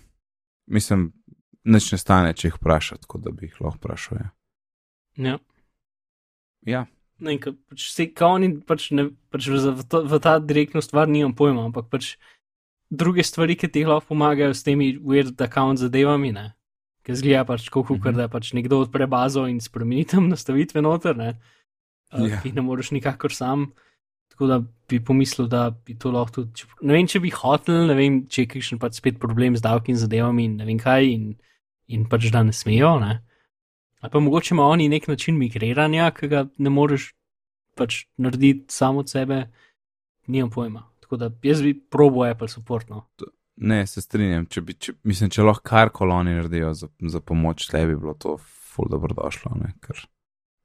[0.67, 1.11] Mislim,
[1.65, 4.23] nič ne stane, če jih vprašati, tako da bi jih lahko vprašal.
[4.23, 4.31] Ja.
[5.17, 5.39] Ja.
[6.67, 6.85] ja,
[7.23, 10.83] Ne, ka, pač se, ka oni pač ne, pač v, v, to, v ta direktno
[10.83, 12.17] stvar nimam pojma, ampak pač
[12.91, 16.47] druge stvari, ki ti lahko pomagajo s temi weird account zadevami, ne.
[17.03, 18.19] Ker zgleda pač kot hukar, Mhm.
[18.19, 21.31] da pač nekdo odpre bazo in spremeni tam nastavitve noter, ne.
[22.13, 22.41] Uh, Ja.
[22.41, 23.73] Ki jih ne moreš nikakor sam.
[24.31, 26.53] Tako da bi pomislil, da bi to lahko tudi.
[26.55, 29.61] če- Ne vem, če bi hotel, ne vem, če je kakšen pač spet problem z
[29.61, 31.37] davki in zadevami in ne vem kaj, in,
[31.89, 33.01] in pač da ne smejo.
[33.01, 33.23] Ne?
[34.03, 37.13] Ali pa mogoče ima oni nek način migriranja, ki ga ne moreš
[37.77, 39.49] pač narediti samo od sebe,
[40.27, 40.83] nimam pojma.
[41.01, 42.89] Tako da jaz bi probo Apple support.
[42.89, 43.07] No.
[43.63, 44.47] Ne, se strinjam.
[44.51, 48.15] Če bi, če, mislim, če lahko kar koloni naredijo za, za pomoč, tle bi bilo
[48.19, 48.35] to
[48.73, 49.71] ful dobrodošlo, ne?
[49.85, 50.01] ker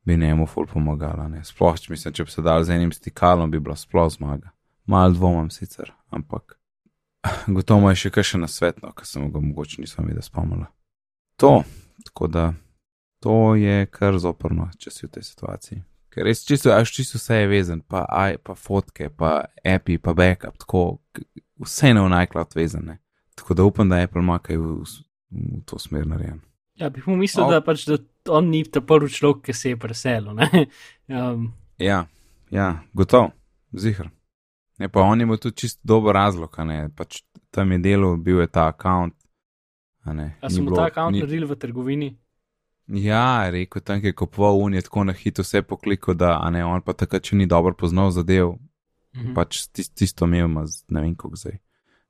[0.08, 1.28] bi njemu ful pomagala.
[1.30, 1.44] Ne?
[1.46, 4.50] Sploh, če, mislim, če bi se dal z enim stikalom, bi bila sploh zmaga.
[4.90, 6.58] Mal dvomam sicer, ampak
[7.58, 10.72] gotovo je še kakšen na svet, no, ker sem ga mogoče nisem videl spomnila.
[11.38, 11.60] To,
[12.08, 12.48] tako da
[13.22, 15.84] to je kar zoprno, če si v tej situaciji.
[16.14, 20.16] Ker res čisto, až čisto vse je vezan, pa, aj, pa fotke, pa api, pa
[20.18, 20.86] backup, tako
[21.58, 22.98] k- vse je na iCloud vezane.
[23.36, 24.76] Tako da upam, da Apple ima kaj v,
[25.32, 26.40] v to smer narejen.
[26.76, 27.98] Ja, bi pomislil, O- da pač da
[28.30, 30.34] on ni ta prvi človek, ki se je preselil.
[30.34, 30.50] ne.
[31.10, 32.06] Um, Ja,
[32.50, 33.32] ja, gotovo,
[33.72, 34.10] zihar.
[34.78, 38.18] Ne, pa on je imel tudi čist dober razlog, a ne, pač tam je delal,
[38.18, 39.12] bil je ta račun.
[40.06, 42.18] A smo bilo- ta račun ni- naredili v trgovini?
[42.88, 46.66] Ja, je rekel, tam je kupoval unije, tako na hitro vse pokliko, da a ne,
[46.66, 48.56] on pa takrat, če ni dobro poznal zadev,
[49.18, 49.34] Mhm.
[49.34, 51.58] pač tis, tisto imel, ima ne vem koliko zdaj.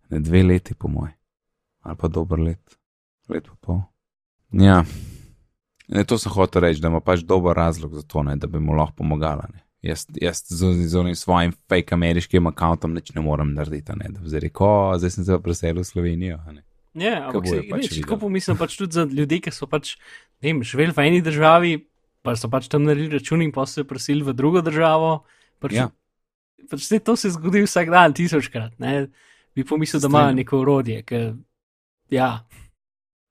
[0.10, 1.10] Ne, dve leti, po moj.
[1.84, 2.78] Ali pa dober let,
[3.30, 3.80] let pa pol.
[4.52, 4.84] Ja,
[5.88, 8.60] ne, to sem hotel reči, da ima pač dober razlog za to, ne, da bi
[8.60, 9.48] mu lahko pomagala.
[9.54, 9.64] Ne.
[9.82, 14.20] Jaz, jaz z, z onim svojim fake ameriškim računom nič ne morem narediti, ne, da
[14.20, 16.40] bi zdaj rekel, "O, zdaj sem se pa preselil v Slovenijo.
[16.52, 16.64] ne."
[16.98, 18.02] Ja, ampak se, pač videli.
[18.02, 19.96] tako pomislim pač tudi za ljudi, ki so pač,
[20.42, 21.86] ne vem, živeli v eni državi,
[22.24, 25.24] pa so pač tam naredili račun in pa so se preselili v drugo državo.
[25.60, 25.90] Pač, Ja.
[26.70, 28.80] Pač se to se zgodi vsak dan, tisočkrat.
[28.80, 29.08] Ne?
[29.56, 30.36] Bi pomislil, da imajo Strinjam.
[30.36, 31.36] neko urodje, ker
[32.10, 32.32] ja,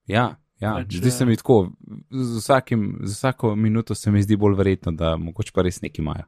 [0.07, 0.75] Ja, ja.
[0.75, 1.73] Pač, zdi se eh, mi tako,
[2.11, 6.03] z, vsakim, z vsako minuto se mi zdi bolj verjetno, da mogoče pa res neki
[6.03, 6.25] imajo.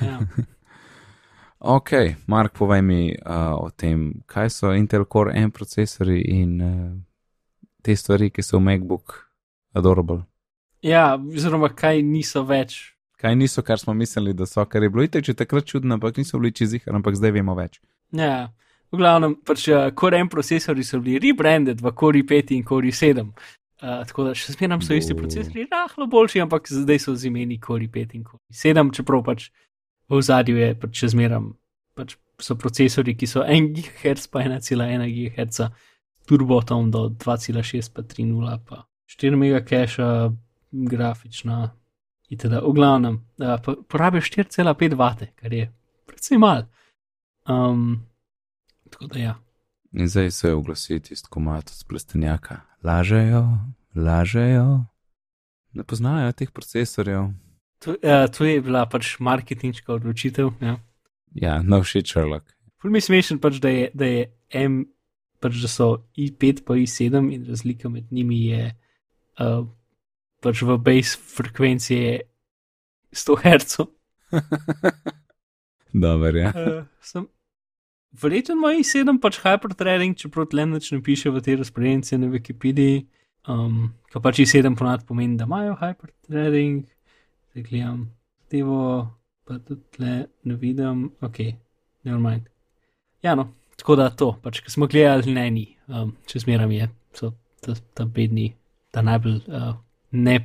[0.00, 0.20] ja.
[1.62, 1.92] Ok,
[2.26, 6.96] Mark, povej mi uh, o tem, kaj so Intel Core M procesori in uh,
[7.82, 9.14] te stvari, ki so v MacBook
[9.72, 10.24] Adorable.
[10.82, 12.91] ja, oziroma kaj niso več.
[13.22, 16.16] Kaj niso, kar smo mislili, da so, kar je bilo itek, če takrat čudno, ampak
[16.18, 17.78] niso bili čizih, ampak zdaj vemo več.
[18.18, 18.50] Ja,
[18.90, 22.90] v glavnem, pač uh, Core M procesori so bili rebranded v Core 5 in Core
[22.90, 23.28] 7.
[23.82, 25.22] Uh, tako da še zmeraj so isti Bo.
[25.22, 29.48] procesori, rahlo boljši, ampak zdaj so z imeni Core 5 in Core 7, čeprav pač
[30.10, 31.46] v zadju je pač še zmeraj
[31.98, 35.70] pač so procesori, ki so 1 GHz pa 1,1 GHz,
[36.26, 38.82] turbotom do 2,6 pa 3,0 pa
[39.14, 39.98] 4 MHz,
[40.72, 41.70] grafična
[42.32, 42.60] itd.
[42.64, 45.68] V glavnem, uh, po- porabijo 4,5 vate, kar je
[46.06, 46.64] precej mal.
[47.48, 48.06] Um,
[48.90, 49.34] tako da ja.
[49.92, 52.60] In zdaj se je oglasil tisti komat od plestenjaka.
[52.82, 53.44] Lažejo,
[53.94, 54.84] lažejo.
[55.72, 57.28] Ne poznajo teh procesorjev.
[57.84, 60.52] To, uh, to je bila pač marketinška odločitev.
[60.60, 60.78] Ja.
[61.34, 62.46] Ja, no všeč Sherlock.
[62.80, 64.24] Ful mi je smešen, pač, da, je, da je
[64.58, 64.84] M,
[65.40, 68.64] pač, da so i5 pa i7 in razlika med njimi je
[69.40, 69.66] uh,
[70.42, 72.12] pač v base frekvenci je
[73.14, 73.86] 100 Hz.
[76.02, 76.50] Dober, ja.
[76.56, 77.28] Uh, sem-
[78.12, 83.06] Verjetno ima i7 pač hyperthreading, čeprav tle nič ne piše v tej razpredelnici na Wikipediji.
[83.48, 86.84] Um, Ko pač i7 ponad pomeni, da imajo hyperthreading,
[87.52, 88.02] zdaj gledam
[88.52, 89.08] tevo,
[89.48, 90.12] pa tudi tle
[90.44, 91.38] ne vidim, ok,
[92.04, 92.50] never mind.
[93.24, 93.48] Ja, no,
[93.80, 97.32] tako da to, pač, ko smo gledali, ne ni, um, če zmeram je, so
[97.64, 98.50] ta, ta bedni,
[98.92, 99.72] ta najbolj, uh,
[100.12, 100.36] ne,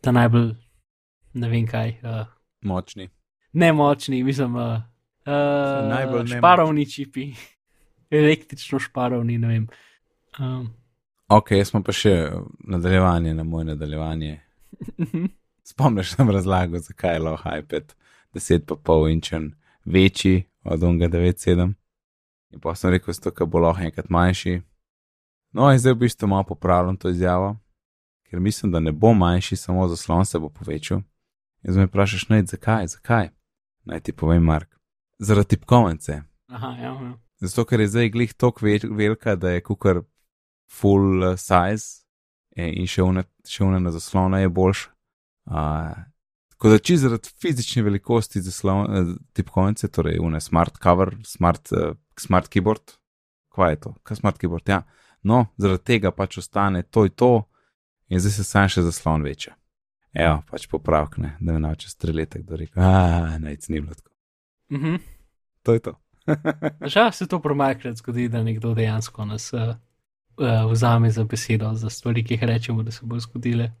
[0.00, 0.54] ta najbolj,
[1.34, 2.26] ne vem kaj, uh,
[2.62, 3.08] Močni.
[3.52, 4.80] nemočni, mislim, uh,
[5.26, 6.38] uh, najbolj nemočni.
[6.38, 7.28] šparovni čipi,
[8.10, 9.68] električno šparovni, ne vem.
[10.38, 10.70] Um,
[11.28, 12.12] Ok, jaz smo pa še
[12.70, 14.40] nadaljevanje na moje nadaljevanje.
[15.70, 17.94] Spomniš, sem razlagal, zakaj je lahko iPad
[18.34, 19.48] 10,5 inčen
[19.84, 21.72] večji od onega 9,7.
[22.54, 24.60] In pa sem rekel, da bo lahko enkrat manjši.
[25.52, 27.56] No, in zdaj v bistvu malo popravljam to izjavo,
[28.30, 31.02] ker mislim, da ne bo manjši, samo zaslon se bo povečal.
[31.62, 33.30] In zdaj me vprašaš, naj zakaj, zakaj?
[33.84, 34.76] Naj ti povem, Mark.
[35.18, 36.22] Zaradi tipkovnice.
[36.46, 37.14] aha, ja, ja.
[37.40, 40.00] Zato, ker je zdaj glih tako velika, da je kukar
[40.70, 42.04] full uh, size
[42.56, 44.92] e, in še une, še une na zaslona je boljša.
[45.46, 45.92] Uh,
[46.56, 51.94] tako da čisto zaradi fizične velikosti zaslon, uh, tipkovnice, torej une smart cover, smart, uh,
[52.18, 52.96] smart keyboard,
[53.54, 54.82] kva je to, kaj smart keyboard, ja.
[55.22, 57.32] No, zaradi tega pač ostane to in to
[58.08, 59.54] in zdaj se sam še zaslon veča.
[60.16, 64.12] Evo, pač popravk, ne, da čez tri leta kdo reče, a, naj ni bilo tako.
[64.72, 64.94] Mhm.
[65.62, 65.94] To je to.
[66.94, 69.74] Žal se to promajkrat zgodi, da nekdo dejansko nas uh,
[70.36, 73.72] uh, vzame za besedo za stvari, ki jih rečemo, da se bo zgodile.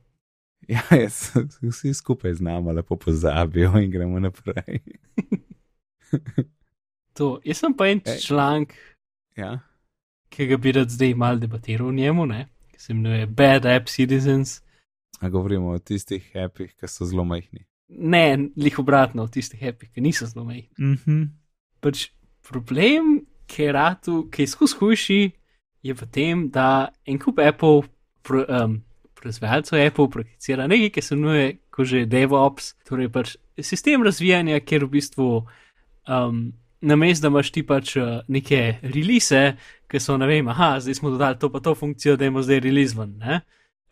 [0.68, 1.30] Ja, jaz,
[1.62, 4.80] vsi skupaj znamo, lepo pozabijo in gremo naprej.
[7.16, 8.20] to, jaz sem pa en Ej.
[8.20, 8.74] članek,
[9.36, 9.58] ja?
[10.28, 12.48] ki ga bi rad zdaj mal debatiral o njemu, ne?
[12.76, 14.60] Ki se imenuje Bad App Citizens.
[15.20, 17.64] A govorimo o tistih appih, ki so zelo majhni.
[17.88, 20.68] Ne, lih obratno, o tistih appih, ki niso zelo majhni.
[20.78, 21.28] Mm -hmm.
[21.80, 22.10] pač
[22.48, 25.30] problem, ki je, ratu, ki je skus hujši,
[25.82, 27.88] je v tem, da en kup Apple.
[28.22, 28.82] Pro, um,
[29.14, 34.84] proizvajalcev Apple prakticira nekaj, ki se imenuje kot že DevOps, torej pač sistem razvijanja, kjer
[34.84, 39.56] v bistvu um, namesto da imaš ti pač uh, neke release,
[39.90, 42.60] ki so, ne vem, aha, zdaj smo dodali to pa to funkcijo, da imamo zdaj
[42.60, 43.16] release ven.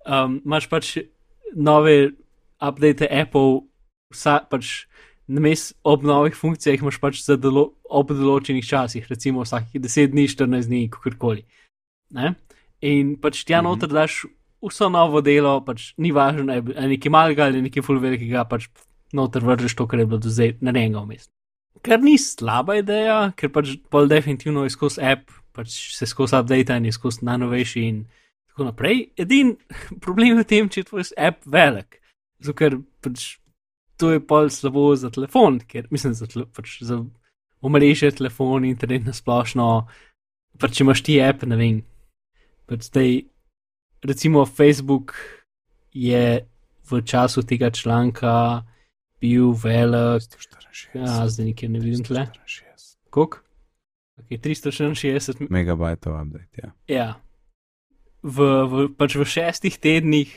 [0.05, 0.97] Um, imaš pač
[1.55, 2.13] nove
[2.61, 3.65] update Apple,
[4.13, 4.87] vsa pač.
[5.25, 10.27] Namesto ob novih funkcijah imaš pač za delo, ob določenih časih, recimo vsakih 10 dni,
[10.29, 11.47] 14 dni, kako koli.
[12.85, 13.65] In pač ti mm -hmm.
[13.65, 14.27] noter daš
[14.69, 18.69] vso novo delo, pač ni važno, ali nekaj malega ali nekaj full velikega, pač
[19.13, 21.31] noter vržeš to, kar je bilo do zdaj na enega umest.
[21.83, 26.77] Kar ni slaba ideja, ker pač bolj definitivno je skozi app, pač se skozi update
[26.77, 28.05] in je skozi najnovejši in
[28.53, 29.09] tako naprej.
[29.19, 29.57] Edin
[30.05, 32.01] problem je v tem, če je tvoj app velik,
[32.41, 33.35] zato ker pač
[34.01, 36.99] to je pol slabo za telefon, ker mislim za, tele, pač za
[37.65, 39.69] omrežje, telefon, internet na splošno,
[40.61, 41.79] pač če imaš ti app, ne vem.
[42.69, 43.23] Pač zdaj
[44.05, 45.15] recimo Facebook
[45.95, 46.45] je
[46.91, 48.65] v času tega članka
[49.25, 50.29] bil velik.
[50.29, 50.95] 164.
[50.95, 52.29] Ja, zdaj nekje ne vidim tle.
[53.11, 53.41] Kok?
[54.25, 56.55] Okay, 364 megabajtov update.
[56.61, 56.69] Ja.
[56.89, 57.09] ja.
[58.23, 60.31] V, v, pač v šestih tednih,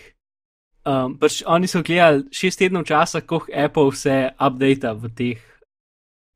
[0.84, 5.40] um, pač oni so gledali šest tednov časa, koliko Apple vse update v teh,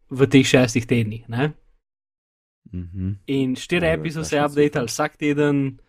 [0.07, 1.25] v teh šestih tednih.
[1.27, 3.11] Mm -hmm.
[3.27, 5.79] In štiri api so se updateali vsak teden,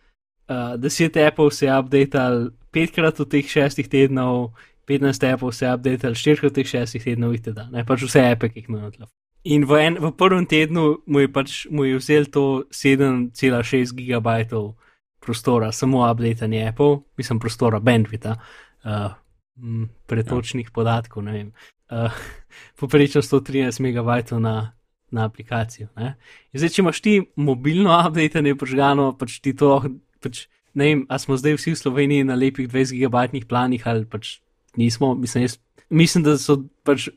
[0.49, 4.51] uh, 10 Apple se je updated, 5 krat v teh 6 tednov,
[4.85, 7.67] 15 Apple se updated, 4 krat v teh 6 tednov, itd.
[7.71, 9.09] Ne pač vse Apple, ki jih ima na tleh.
[9.43, 14.73] In v, en, v prvem tednu mu je, pač, mu je vzel to 7,6 gigabajtov
[15.23, 18.37] prostora, samo updatanje Apple, mislim prostora bandwidta,
[18.83, 19.15] uh,
[20.07, 20.73] pretočnih ja.
[20.75, 21.49] podatkov, ne vem.
[21.91, 22.11] Uh,
[22.79, 24.75] Poprečno 113 megabajtov na,
[25.11, 25.87] na aplikacijo.
[26.53, 29.79] Zdaj, če imaš ti mobilno updatanje požgano, pač ti to
[30.23, 34.07] pač, ne vem, ali smo zdaj vsi v Sloveniji na lepih 20 gigabajtnih planih ali
[34.07, 34.37] pač
[34.79, 35.13] nismo.
[35.15, 35.57] Mislim, jaz,
[35.89, 37.09] mislim da so pač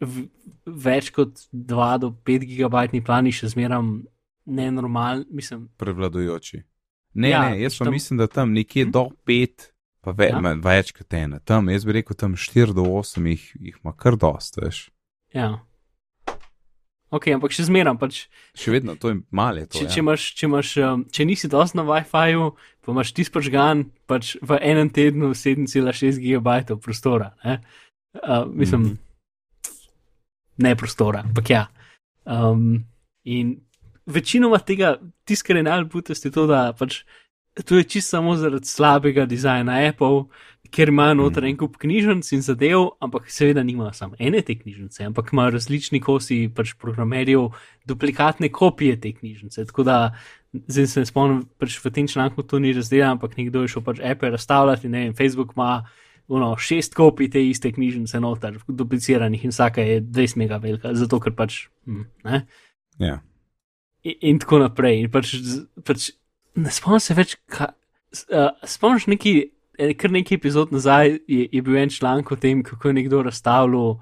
[0.67, 4.01] več kot 2 do 5 gigabajtni plani še zmeram
[4.47, 5.45] nenormalni.
[5.81, 6.63] Prevladujoči.
[7.17, 8.93] Ne, ja, ne, jaz pa tam, mislim, da tam nekje hm?
[8.93, 9.71] do 5,
[10.05, 10.53] pa ve, ja?
[10.63, 11.41] več kot ena.
[11.41, 14.89] Tam, jaz bi rekel, tam 4 do 8 jih, jih ima kar dosta, veš.
[15.35, 15.55] Ja.
[17.17, 17.99] Ok, ampak še zmeram.
[18.01, 18.27] Pač,
[18.57, 19.65] še vedno to je malo.
[19.65, 19.91] Če, ja.
[19.95, 22.51] če, imaš, če, imaš, um, če nisi dosti na WiFi-ju,
[22.85, 27.33] pa imaš ti spožgan pač v enem tednu 7,6 GB prostora.
[27.45, 27.61] Ne?
[28.17, 29.73] Uh, mislim, mm -hmm.
[30.65, 31.67] ne prostora, ampak ja.
[32.25, 32.85] Um,
[33.25, 33.61] in
[34.07, 37.03] večinoma tega, tiskare najbolj je to, da pač,
[37.65, 40.25] to je čisto samo zaradi slabega dizajna Apple
[40.73, 41.51] ker imajo noter mm.
[41.51, 46.01] en kup knjižnic in zadev, ampak seveda nimajo samo ene te knjižnice, ampak imajo različni
[46.01, 47.49] kosi pač programerjev,
[47.89, 49.67] duplikatne kopije te knjižnice.
[49.71, 49.99] Tako da
[50.67, 53.85] zdaj se ne spomnim, pač v tem članku to ni razdeljeno, ampak nekdo je šel
[53.87, 55.87] pač Apple razstavljati, ne vem, Facebook ima.
[56.27, 61.21] Uno, šest kopij te iste knjižnice noter, dupliciranih in vsaka je 20 mega velika, zato
[61.23, 61.69] ker pač.
[61.87, 62.41] Hm, ne?
[62.99, 63.21] Ja.
[64.03, 65.05] In, in tako naprej.
[65.05, 65.37] In pač,
[65.87, 66.09] pač,
[66.59, 67.77] ne spomnim se več, kaj.
[68.27, 69.33] Uh, spomniš neki
[69.77, 73.99] kar nekaj epizod nazaj je, je bil en članek o tem, kako je nekdo razstavljal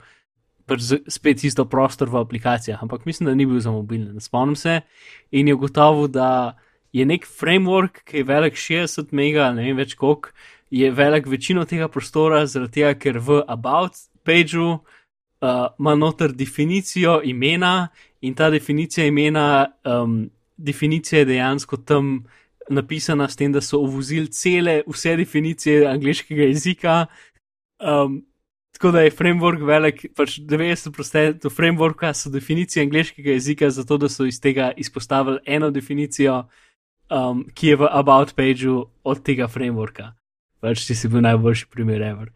[0.66, 4.20] pač spet isto prostor v aplikacijah, ampak mislim, da ni bil za mobilne.
[4.20, 4.80] Spomnim se
[5.30, 6.56] in je gotovo, da
[6.92, 10.30] je nek framework, ki je velik 60 mega, ne vem več koliko,
[10.70, 17.20] je velik večino tega prostora, zaradi tega, ker v About pageu uh, ima noter definicijo
[17.24, 17.88] imena
[18.24, 20.24] in ta definicija imena, um,
[20.56, 22.24] definicija je dejansko tam
[22.70, 27.06] napisana s tem, da so uvozili cele, vse definicije angliškega jezika.
[27.80, 28.22] Um,
[28.72, 34.26] tako da je framework velik, pač 90% frameworka so definicije angliškega jezika, zato da so
[34.26, 36.44] iz tega izpostavili eno definicijo,
[37.10, 40.12] um, ki je v About pageu od tega frameworka.
[40.60, 42.32] Pač ti si bil najboljši primer ever.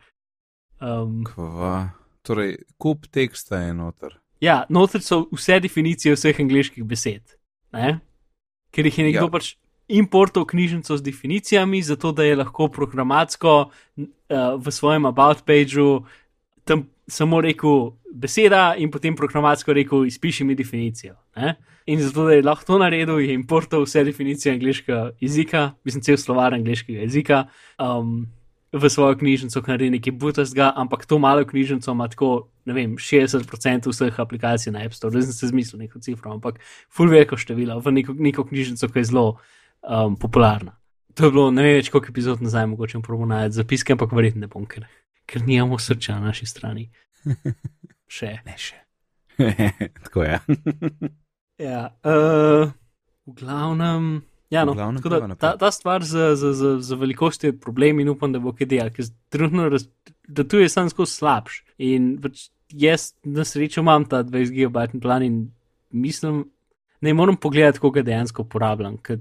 [0.81, 1.91] Um, Kva?
[2.23, 4.19] Torej, kup teksta je noter.
[4.41, 7.35] Ja, noter so vse definicije vseh angliških besed.
[7.73, 7.99] Ne?
[8.71, 9.33] Ker jih je nekdo ja.
[9.33, 9.55] pač
[9.88, 14.07] importov knjižnico z definicijami, zato da je lahko programatsko uh,
[14.61, 16.05] v svojem about pageu
[16.64, 21.14] tam samo rekel beseda in potem programatsko rekel, izpiši mi definicijo.
[21.37, 21.57] Ne?
[21.88, 26.16] In zato, da je lahko to naredil, je importal vse definicije angliškega jezika, mislim, cel
[26.16, 27.46] slovar angliškega jezika.
[27.79, 28.27] Um,
[28.68, 32.98] V svojo knjižnico, ki naredi nekaj butastega, ampak to malo knjižnico ima tako, ne vem,
[33.01, 36.59] 60% vseh aplikacij na App Store, zdaj sem se zmislil neko cifro, ampak
[36.92, 39.24] full veliko število v neko, neko knjižnico, ki je zelo
[39.83, 40.75] um, popularna.
[41.14, 44.47] To je bilo ne vem več koliko epizod nazaj, mogoče probo najti zapiske, ampak verjetno
[44.47, 44.87] ne bom, ker,
[45.27, 46.88] ker nijamo srča na naši strani.
[48.19, 48.38] Še.
[48.47, 48.79] Ne še.
[50.05, 50.38] tako je.
[51.69, 52.71] ja, uh,
[53.27, 54.23] v glavnem.
[54.49, 58.01] Ja, no, glavnem tako da, ta, ta stvar z, z, z, z velikostjo je problem
[58.01, 59.85] in upam, da bo kaj delal, ker trenutno raz,
[60.25, 61.59] da tu je sam skozi slabš.
[61.85, 65.43] In pač jaz na srečo imam ta 20 GB plan in
[65.93, 66.47] mislim,
[67.05, 69.21] ne moram pogledati, koga dejansko uporabljam, ker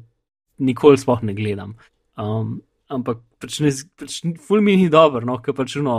[0.60, 1.76] nikoli sploh ne gledam.
[2.17, 5.98] Um, ampak pač ne, pač ful mi ni dobro, no, ker pač no,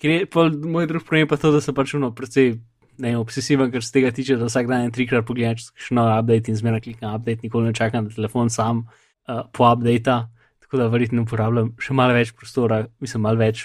[0.00, 2.58] ker je pol moj drug problem pa to, da sem pač no, precej.
[3.00, 6.58] Obsesiven, kar se tega tiče, da vsak dan trikrat pogledam, če še nov update in
[6.58, 10.16] zmeraj klikam update, nikoli ne čakam, da telefon sam uh, po update.
[10.60, 13.64] Tako da verjetno uporabljam še malo več prostora, mislim, malo več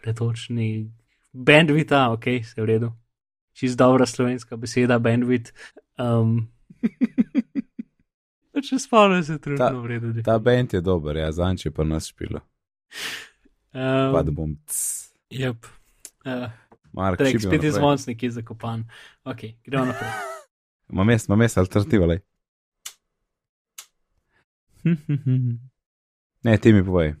[0.00, 0.88] pretočni.
[1.32, 2.90] Bandwidth, ok, se v redu.
[3.52, 5.52] Čist dobra slovenska beseda, bandwidth.
[6.00, 6.48] Um,
[8.62, 10.22] če spomnim se, trenutno Ta- v redu.
[10.22, 12.40] Ta bend je dober, ja, zanče pa nas špilo.
[13.72, 14.56] Um, Pa da bom.
[14.66, 15.12] cs.
[15.30, 15.66] Yep.
[16.24, 16.50] Uh,
[16.92, 17.70] Mark, Trek, spet je naprej.
[17.72, 18.84] zvonc nekje zakopan.
[19.24, 20.10] Ok, gremo naprej.
[20.88, 22.20] Ima mest, ima mest, alternativa, le.
[26.44, 27.14] Ne, ti mi povej.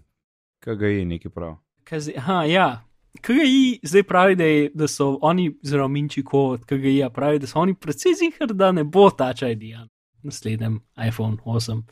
[0.60, 1.56] KGI, neki prav.
[1.86, 2.84] Zdaj- Aha, ja.
[3.16, 7.58] KGI zdaj pravi, da, je, da so oni, zelo minči kot KGI, pravi, da so
[7.58, 9.88] oni precej zihar, da ne bo ta čaj dijan.
[10.22, 11.82] Naslednjem iPhone 8.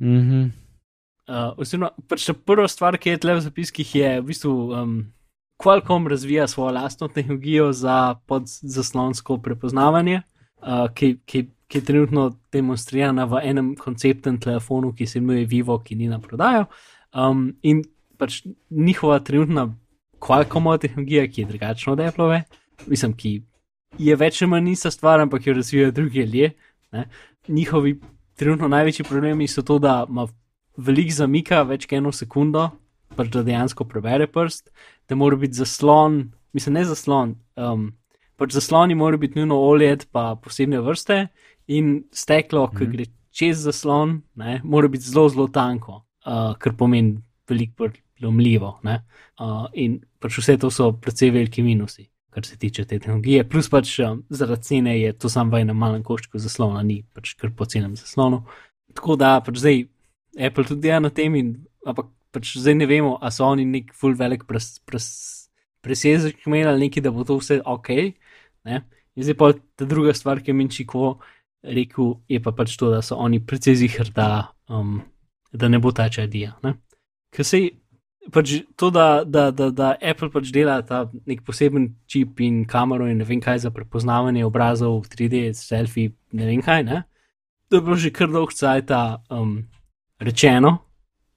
[0.00, 0.52] Mhm.
[1.24, 4.96] Uh, oziroma, pač prva stvar, ki je tle v zapiskih, je v bistvu um,
[5.56, 10.20] Qualcomm razvija svojo lastno tehnologijo za podzaslonsko prepoznavanje,
[10.60, 15.78] uh, ki, ki, ki je trenutno demonstrirana v enem konceptnem telefonu, ki se imenuje Vivo,
[15.80, 16.66] ki ni na prodajo.
[17.14, 17.80] Um, in
[18.20, 19.70] pač njihova trenutna
[20.20, 22.42] Qualcommova tehnologija, ki je drugačna od Apple,
[22.86, 23.34] mislim, ki
[23.98, 26.52] je več ali manj ista stvar, ampak jo razvijajo drugi ljudje.
[27.48, 28.00] Njihovi
[28.34, 30.26] trenutno največji problemi so to, da ima
[30.76, 32.70] veliko zamika, več kot eno sekundo,
[33.16, 34.70] pač da dejansko prebere prst,
[35.08, 37.92] da mora biti zaslon, mislim, ne zaslon, um,
[38.36, 41.28] pač zasloni morajo biti nujno OLED, pa posebne vrste,
[41.66, 42.90] in steklo, ki Mhm.
[42.92, 48.78] gre čez zaslon, ne, mora biti zelo, zelo tanko, uh, kar pomeni veliko bolj lomljivo.
[48.82, 49.04] ne.
[49.40, 52.08] Uh, in pač vse to so precej veliki minusi.
[52.34, 55.78] Kar se tiče te tehnologije, plus pač um, zaradi cene je to samo v enem
[55.78, 58.42] malem koščku zaslona, ni pač kar po cenem zaslonu.
[58.94, 59.84] Tako da pač zdaj
[60.48, 61.52] Apple tudi dela na tem, in,
[61.86, 65.06] ampak pač zdaj ne vemo, ali so oni nek full velik pres, pres,
[65.84, 67.92] presežek imeli ali neki, da bo to vse ok.
[68.66, 68.82] Ne?
[69.14, 71.14] In zdaj pa ta druga stvar, ki je Minčiko
[71.62, 74.28] rekel, je pa pač to, da so oni precej zihar, da,
[74.68, 74.98] um,
[75.52, 76.56] da ne bo ta čadija.
[77.34, 77.62] Ker se
[78.32, 83.08] pač to, da, da, da, da Apple pač dela ta nek poseben čip in kamero
[83.10, 87.02] in ne vem kaj za prepoznavanje obrazov, 3D, selfie, ne vem kaj, ne.
[87.68, 89.64] To je bilo že kar dolgo časa um,
[90.20, 90.78] rečeno.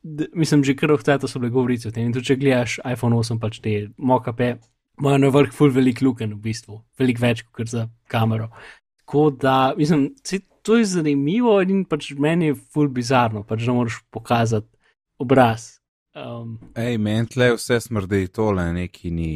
[0.03, 2.07] D mislim, že kar dolgo časa so bile govorice o tem.
[2.07, 4.57] In tudi, če gledaš iPhone 8, pač te mokape,
[4.99, 8.51] imajo na vrh full velik luken v bistvu, veliko več kot za kamero.
[9.03, 10.09] Tako da, mislim,
[10.61, 14.67] to je zanimivo in pač meni je full bizarno, pač da moraš pokazati
[15.19, 15.77] obraz.
[16.17, 19.31] Um, Ej, meni tle vse smrdi, tole neki ni.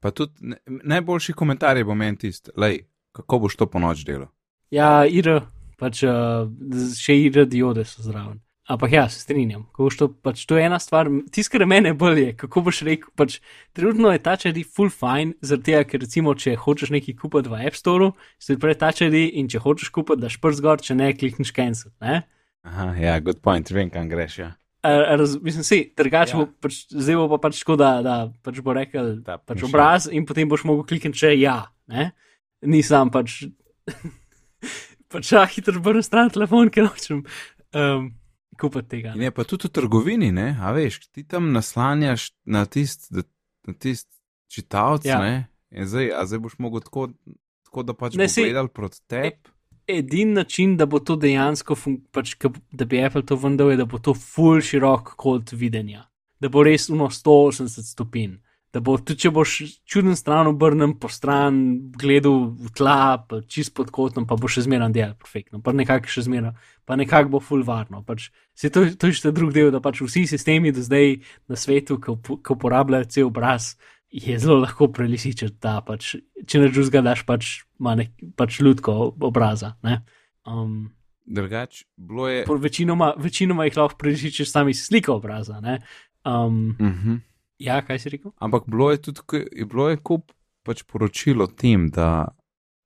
[0.00, 2.84] Pa tudi ne, najboljši komentar je bo meni tisti, lej,
[3.16, 4.30] kako boš to po noč delal.
[4.70, 5.28] ja, ir,
[5.80, 6.46] pač uh,
[6.98, 8.40] še ir diode so zraven.
[8.64, 9.66] Ampak ja, se strinjam.
[9.76, 13.10] To, pač, to je ena stvar, tisto, kar mene bolj je, kako boš rekel.
[13.18, 13.36] Pač,
[13.76, 17.60] trenutno je ta čadi full fine, zaradi tega, ker recimo, če hočeš nekaj kupiti v
[17.60, 21.10] App Store, se odpre ta čadi in če hočeš kupiti, daš prst gor, če ne,
[21.12, 21.92] klikneš cancel.
[22.00, 22.22] Ne?
[22.64, 24.38] Aha, ja, good point, vem, kam greš.
[24.40, 24.54] Ja.
[24.84, 26.38] Raz, mislim, si, drugače Ja.
[26.38, 26.44] ja.
[26.44, 30.08] bo, pač, zdaj bo pa pač tako, da, da pač bo rekel Da, pač obraz
[30.12, 31.70] in potem boš mogel klikniti, če ja.
[31.88, 32.10] Ne?
[32.60, 33.46] Nisem pač,
[35.12, 37.22] pač ah, hitro brn stran telefon, ker nočem
[37.72, 38.10] um,
[38.60, 39.14] kupiti tega.
[39.16, 39.28] Ne?
[39.28, 44.08] je pa tudi v trgovini, ne, a veš, ti tam naslanjaš na tist, na tist
[44.52, 45.16] čitalc, ja.
[45.16, 45.24] Ja.
[45.24, 45.34] ne,
[45.72, 47.08] in zdaj, a zdaj boš mogel tako,
[47.68, 49.53] tako da pač Ne, ne, saj- gledal proti tebi.
[49.88, 52.36] Edini način, da bo to dejansko, fun- pač,
[52.72, 56.06] da bi Apple to vendal, je, da bo to full širok kot videnja.
[56.40, 58.38] Da bo res uno 180 stopinj.
[58.74, 59.50] Da bo tudi, če boš
[59.86, 61.60] čuden stran obrnen, po stran
[61.94, 66.24] gledal v tla, čist pod kotom, pa bo še zmeraj delal perfektno, pa nekako še
[66.26, 68.02] zmeraj, pa nekako bo full varno.
[68.02, 71.54] Pač, se to, to je še drug del, da pač vsi sistemi do zdaj na
[71.54, 73.76] svetu, ki upo- ki uporabljajo cel obraz,
[74.14, 76.14] je zelo lahko prelisičiti, da pač,
[76.46, 77.48] če ne čuzga, daš pač,
[77.82, 78.94] nek, pač ljudko
[79.26, 79.72] obraza.
[80.46, 80.92] Um,
[81.26, 82.44] Drugač, bilo je.
[82.46, 85.58] Večinoma, večinoma jih lahko prelisičiš sami sliko obraza.
[85.58, 87.18] Um, uh -huh.
[87.58, 88.30] Ja, kaj si rekel?
[88.38, 92.28] Ampak bilo je tudi bilo je kup pač poročilo tem, da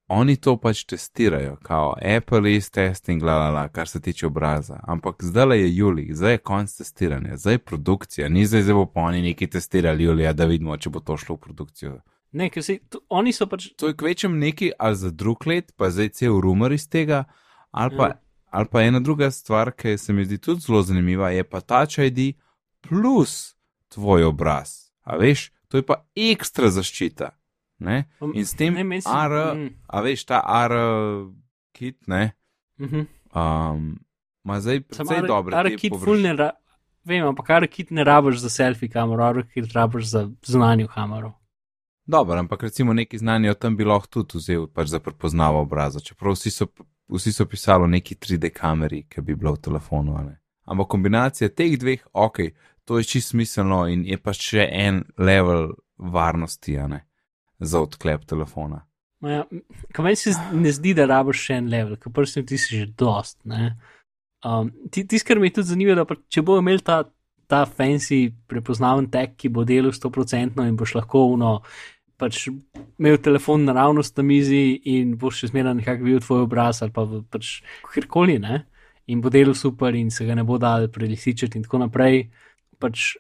[0.09, 4.81] oni to pač testirajo, kao Apple is testing, la, la, la, kar se tiče obraza.
[4.83, 9.01] Ampak zdaj je Juli, zdaj je konc testiranja, zdaj je produkcija, ni zdaj zelo pa
[9.01, 11.99] oni neki testirali Julija, da vidimo, če bo to šlo v produkcijo.
[12.33, 13.71] Ne, ker si, to, oni so pač.
[13.77, 17.25] To je kvečem neki, ali za drug let, pa zdaj cel rumor iz tega,
[17.71, 18.21] ali pa, ja.
[18.51, 21.85] ali pa ena druga stvar, ki se mi zdi tudi zelo zanimiva, je pa ta
[21.85, 22.37] ID
[22.81, 23.57] plus
[23.89, 24.93] tvoj obraz.
[25.05, 27.33] A veš, to je pa ekstra zaščita.
[27.79, 28.05] Ne?
[28.21, 29.69] Um, In s tem, ne, se- AR, mm.
[29.89, 30.73] a veš, ta AR
[31.73, 32.33] kit, ne,
[32.79, 33.07] Mhm.
[33.33, 33.99] um,
[34.45, 36.51] ima zdaj precej dobre te Arkit površ- ful ne ra,
[37.05, 41.33] vem, ampak Arkit ne rabiš za selfie kamero, Arkit rabiš za zunanjo kamero.
[42.05, 46.01] Dobro, ampak recimo neki znanje o tem bi lahko tudi vzel pač za prepoznavo obraza,
[46.01, 46.67] čeprav vsi so,
[47.09, 50.19] vsi so pisali o neki 3D kameri, ki bi bila v telefonu.
[50.19, 50.41] ne.
[50.65, 52.39] Ampak kombinacija teh dveh, ok,
[52.85, 57.05] to je čisto smiselno in je pa še en level varnosti, ne,
[57.61, 58.85] za odklep telefona.
[59.21, 59.45] Ja,
[59.93, 62.87] Kaj meni se ne zdi, da rabiš še en level, ker prsti ti si že
[62.87, 63.39] dost.
[63.45, 63.77] ne.
[64.45, 67.03] Um, ti- Tisto, kar me je tudi zanimivo, da če bo imel ta,
[67.49, 71.63] ta fancy prepoznaven tek, ki bo delal 100% in boš lahko uno,
[72.17, 72.47] pač
[72.99, 77.03] imel telefon naravnost na mizi in boš še zmeraj nekako videl tvoj obraz ali pa
[77.31, 78.67] pač kjerkoli, ne.
[79.09, 82.29] In bo delal super in se ga ne bo dal prelisičiti in tako naprej.
[82.79, 83.17] Pač,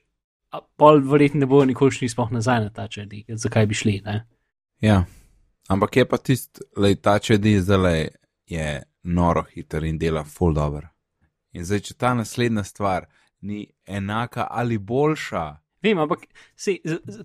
[0.77, 4.27] pol verjetno ne bo nikoli šli sploh nazaj na ta črni, zakaj bi šli, ne.
[4.81, 5.05] Ja,
[5.69, 8.09] ampak je pa tisti, da ta čedi zdaj
[8.47, 10.89] je noro hiter in dela full dobro.
[11.53, 13.09] In zdaj, če ta naslednja stvar
[13.41, 16.27] ni enaka ali boljša, Vem, ampak
[16.59, 16.81] sej,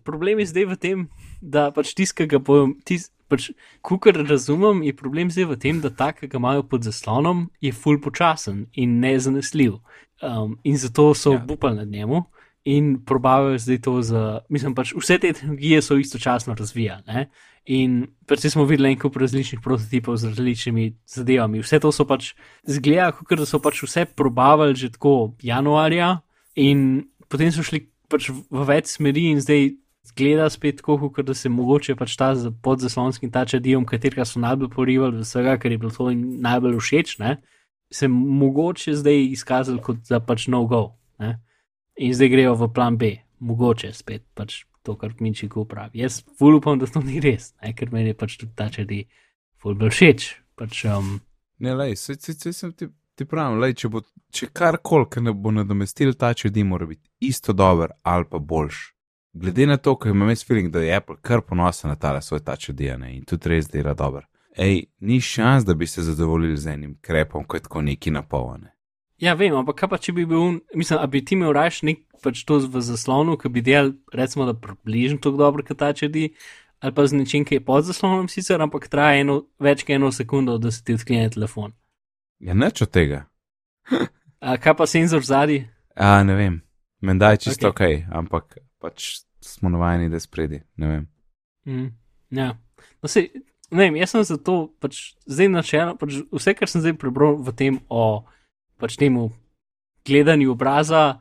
[0.05, 0.99] problem je zdaj v tem,
[1.41, 3.49] da pač ki ga bojo, tis, pač,
[3.81, 7.73] kukar razumem, je problem zdaj v tem, da ta, ki ga imajo pod zaslonom, je
[7.73, 9.79] full počasen in nezanesljiv.
[10.21, 11.41] Um, in zato so Ja.
[11.41, 11.45] ja.
[11.49, 12.23] upali nad njemu
[12.65, 17.29] in probavajo zdaj to za, mislim pač vse te tehnologije so istočasno razvijane.
[17.65, 21.61] In predvsem smo videli en kup različnih prototipov z različnimi zadevami.
[21.63, 22.33] Vse to so pač
[22.67, 26.17] zgleda, kot da so pač vse probavali že tako januarja,
[26.55, 29.71] in potem so šli pač v več smeri, in zdaj
[30.11, 34.39] zgleda spet tako, kot da se mogoče pač ta z- podzaslonski tač adijem, katerega so
[34.43, 37.37] najbolj porivali vsega, ker je bilo to najbolj všeč, ne,
[37.91, 40.95] se mogoče zdaj izkazali kot za pač no go.
[41.19, 41.39] Ne.
[41.95, 46.01] In zdaj grejo v plan B, mogoče spet pač to, kar Minčiku pravi.
[46.03, 49.03] Jaz ful upam, da to ni res, ne, ker meni je pač tudi ta čedi
[49.61, 50.27] ful bolj všeč.
[50.59, 51.15] Pač, um,
[51.63, 55.23] ne, lej, se, se, se, se ti, ti pravim, lej, če, bo, če karkoli, ki
[55.27, 58.83] ne bo nadomestil ta čedi, mora biti isto dober ali pa boljš.
[59.33, 62.43] Glede na to, ker imam jaz feeling, da je Apple kar ponosen na tale svoj
[62.45, 64.27] ta čedi in tudi res dela dober.
[64.57, 68.72] Ej, ni šans, da bi se zadovoljili z enim krepom, kot tako neki napolne.
[69.21, 72.01] Ja, vem, ampak kaj pa če bi bil, mislim, a bi ti imel raš nek
[72.23, 76.31] pač to v zaslonu, ki bi delal, recimo, da približno tako dobro, kot ta čedi,
[76.83, 80.11] ali pa z nečim, ki je pod zaslonom sicer, ampak traja eno, več kot eno
[80.11, 81.75] sekundo, da se ti odklene telefon.
[82.43, 83.25] Ja, nič od tega.
[84.43, 85.63] A kaj pa senzor zadnji?
[85.95, 86.59] A, ne vem,
[87.03, 87.95] menda je čisto ok, Okej.
[88.11, 90.59] ampak pač smo navajeni, da je spredi.
[90.79, 91.07] Ne vem.
[91.67, 91.89] Mm,
[92.35, 92.49] ja.
[93.03, 93.29] No, sej,
[93.71, 97.55] ne vem, jaz sem zato, pač zdaj načelno, pač vse, kar sem zdaj prebral v
[97.55, 98.25] tem o
[98.77, 99.29] pač temu
[100.07, 101.19] gledanju obraza,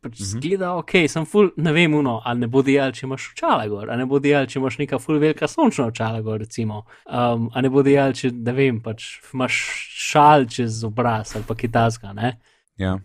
[0.00, 0.30] pač mm -hmm.
[0.30, 3.90] zgleda ok, sem full, ne vem, uno, ali ne bo dejal, če imaš očala gor,
[3.90, 7.62] ali ne bo dejal, če imaš neka full velika sončna očala gor, recimo, um, ali
[7.62, 9.52] ne bo dejal, če, ne vem, pač imaš
[10.10, 12.38] šal čez obraz ali pa kitazga, ne.
[12.76, 12.98] Ja.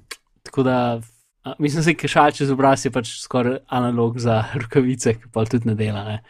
[0.43, 1.01] Tako da,
[1.43, 5.45] a, mislim, da je šal čez obraz je pač skoraj analog za rokavice, ki pa
[5.45, 6.24] tudi ne dela, ne.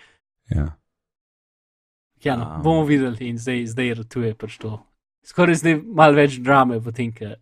[0.49, 0.75] Ja.
[2.23, 2.61] Ja, no, Um.
[2.63, 4.79] bomo videli in zdaj, zdaj ratuje pač to.
[5.26, 7.38] Skoraj zdaj malo več drame v tem, ker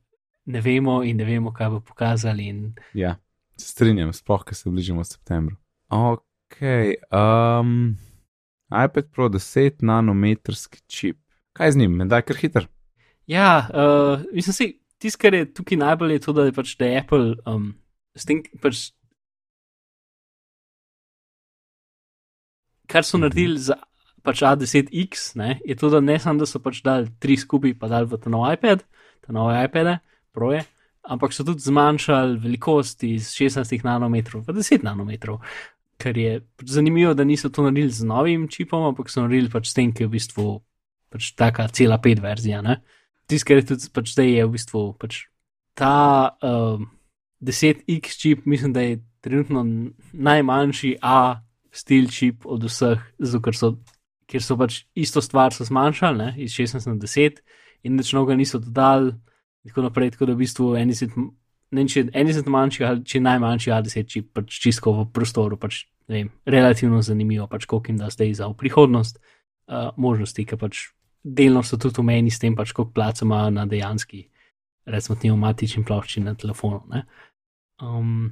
[0.45, 2.47] ne vemo in ne vemo, kaj bo pokazali.
[2.47, 2.61] In...
[2.95, 3.17] ja,
[3.59, 5.57] se strinjam, sploh, ker se bližamo septembru.
[5.93, 6.61] Ok,
[7.11, 7.93] um,
[8.71, 11.19] iPad Pro 10 nanometrski čip.
[11.53, 12.67] Kaj z njim, menda je kar hiter.
[13.29, 14.67] Ja, uh, mislim si,
[14.97, 17.73] tisto, kar je tukaj najbolj, je to, da je pač da je Apple um,
[18.15, 18.89] s tem, pač,
[22.87, 23.77] kar so naredili za
[24.23, 27.89] pač A10X, ne, je to, da ne samo, da so pač dali tri skupaj, pa
[27.91, 28.85] dali v ta nov iPad,
[29.23, 29.97] ta nove iPade,
[30.35, 30.63] proje,
[31.03, 35.43] ampak so tudi zmanjšali velikost iz 16 nanometrov v 10 nanometrov.
[35.99, 39.69] Ker je pač zanimivo, da niso to naredili z novim čipom, ampak so naredili pač
[39.69, 40.47] s tem, ki je v bistvu
[41.13, 42.63] pač taka cela pet verzija.
[43.27, 45.27] Tisto, kar je tudi pač zdaj, je v bistvu pač
[45.77, 46.87] ta um,
[47.43, 49.63] 10x čip, mislim, da je trenutno
[50.13, 51.43] najmanjši A
[51.73, 53.69] stil čip od vseh, zato ker so,
[54.33, 57.43] ker so pač isto stvar zmanjšali, ne, iz 16 na 10
[57.85, 59.13] in nič noga niso dodali,
[59.61, 62.85] in tako naprej, tako da v bistvu eni se, ne vem, če eni se manjši,
[62.87, 67.67] ali če najmanjši A10 čip, pač čisto v prostoru, pač, ne vem, relativno zanimivo, pač
[67.69, 70.87] koliko jim da zdaj za prihodnost uh, možnosti, ker pač
[71.23, 74.25] delno so tudi omejeni s tem, pač koliko placa imajo na dejanski,
[74.89, 77.05] recimo, pneumatični plošči na telefonu, ne.
[77.83, 78.31] Um,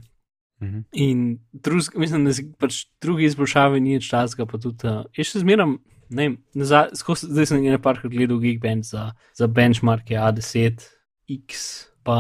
[0.61, 0.79] Mhm.
[0.91, 5.79] In drug, mislim, da pač drugi izboljšave ni več časa, pa tudi uh, še zmeram,
[6.11, 10.85] ne vem, nazaj, skozi, zdaj sem nekaj parkrat gledal Geekbench za, za benchmarke A10,
[11.31, 11.65] X,
[12.03, 12.17] pa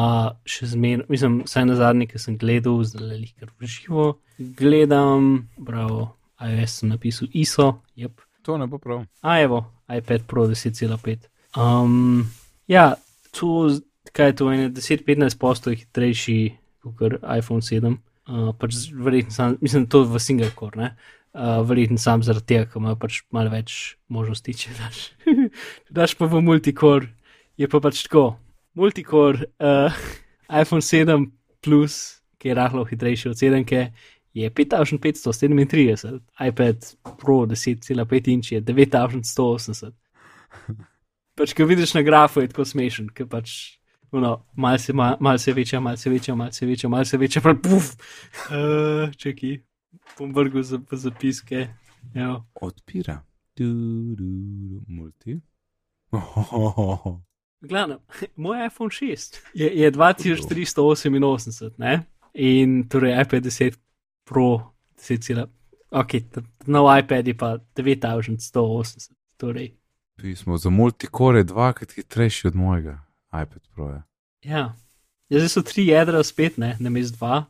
[0.47, 4.07] še zmeram, mislim, vsaj na zadnji, ki sem gledal, zdaj le kar v živo,
[4.57, 6.11] gledam, bravo,
[6.41, 8.23] iOS sem napisal ISO, yep.
[8.41, 9.03] To ne bo prav.
[9.21, 11.27] A evo, iPad Pro 10,5.
[11.61, 12.25] Um,
[12.67, 12.95] ja,
[13.37, 13.69] to,
[14.11, 14.45] kaj je to,
[14.81, 16.37] 10-15 postov hitrejši
[16.81, 17.97] kot iPhone 7.
[18.31, 20.89] Uh, pač verjetno mislim, to v single core, ne.
[21.31, 25.03] Uh, verjetno sam zaradi tega, ker ima pač malo več možnosti, če daš.
[26.01, 27.07] daš pa v multicore,
[27.55, 28.33] je pa pač tako.
[28.75, 30.01] Multicore, uh,
[30.51, 31.29] iPhone 7
[31.63, 33.63] plus, ki je rahlo hitrejši od 7,
[34.33, 39.91] je 5537, iPad Pro 10,5 inč je 9180.
[41.35, 43.79] Pač, ko vidiš na grafu, je tako smešen, ker pač
[44.11, 47.93] no, malce, mal, malce večja, malce večja, malce večja, malce večja, pa puf.
[48.51, 49.61] Uh, čeki,
[50.17, 51.67] bom vrgel za, zapiske.
[52.15, 52.45] Evo.
[52.61, 53.21] Odpira.
[53.57, 53.65] Du,
[54.15, 54.25] du,
[54.69, 55.39] du, multi.
[56.13, 57.19] Oh,
[57.61, 57.99] Glavno,
[58.35, 62.03] moj iPhone 6 je, je 2388, ne?
[62.33, 63.77] In torej iPad 10
[64.23, 65.45] Pro 10,
[65.91, 66.11] ok,
[66.65, 69.75] nov iPad je pa 9180, torej.
[70.17, 73.85] Pismo za multicore dvakrat hitrejši od mojega iPad Pro.
[73.85, 74.01] -ja.
[74.41, 74.75] Ja,
[75.29, 77.45] ja zdaj so tri jedra spet, ne, na mestu dva,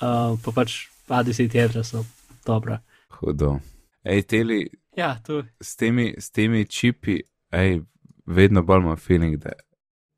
[0.00, 2.04] uh, pa pač A10 jedra so
[2.46, 2.80] dobra.
[3.20, 3.58] Hudo.
[4.04, 7.80] Ej, teli, Ja, to s temi, s temi čipi, ej,
[8.26, 9.50] vedno bolj imam feeling, da,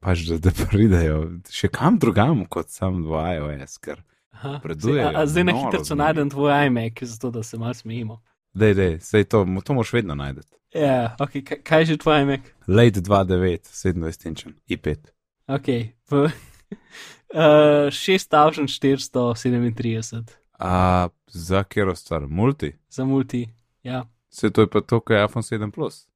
[0.00, 3.98] pač, da, da pridejo še kam drugam kot sam v iOS, ker
[4.38, 8.22] Zdaj, a, a zdaj na hitro najdem tvoj iMac, zato da se malo smejimo.
[8.54, 10.46] dej, dej, sej to, to moš vedno najti.
[10.78, 12.46] Ja, ok, kaj, kaj že tvoj iMac?
[12.70, 15.10] Late 2.9, 27 inčen, i5.
[15.50, 16.22] Ok, v
[17.34, 22.72] uh, 6437 A za kero stvar, multi?
[22.90, 23.48] za multi.
[23.82, 26.06] Ja, Se to je pa to, kar je iPhone 7 Plus.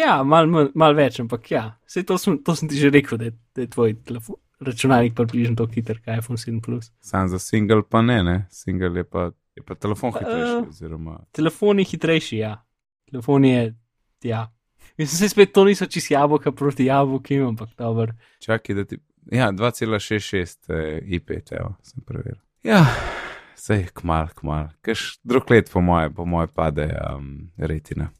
[0.00, 3.18] ja malo mal, mal več, ampak ja, Sej to, sem, to sem ti že rekel,
[3.18, 6.92] da je, da je tvoj telefon, računalnik približno tako hiter kot iPhone 7 Plus.
[7.00, 8.46] Sam za single pa ne, ne?
[8.50, 10.68] Single je pa, je pa telefon Pa, hitrejši, eh.
[10.68, 12.54] oziroma Telefon je hitrejši, ja.
[13.10, 13.74] Telefon je,
[14.22, 14.46] ja.
[14.96, 18.12] Mislim, se spet to niso čist jabolka proti jabolki, ampak dobro.
[18.40, 18.98] čakaj, da ti.
[19.30, 22.40] Ja, 2,66 eh, i5, evo, sem preveril.
[22.62, 22.86] Ja,
[23.58, 24.68] sej, kmal, kmal.
[24.82, 28.10] Kaš drug let, po moje, po moje pade um, retina.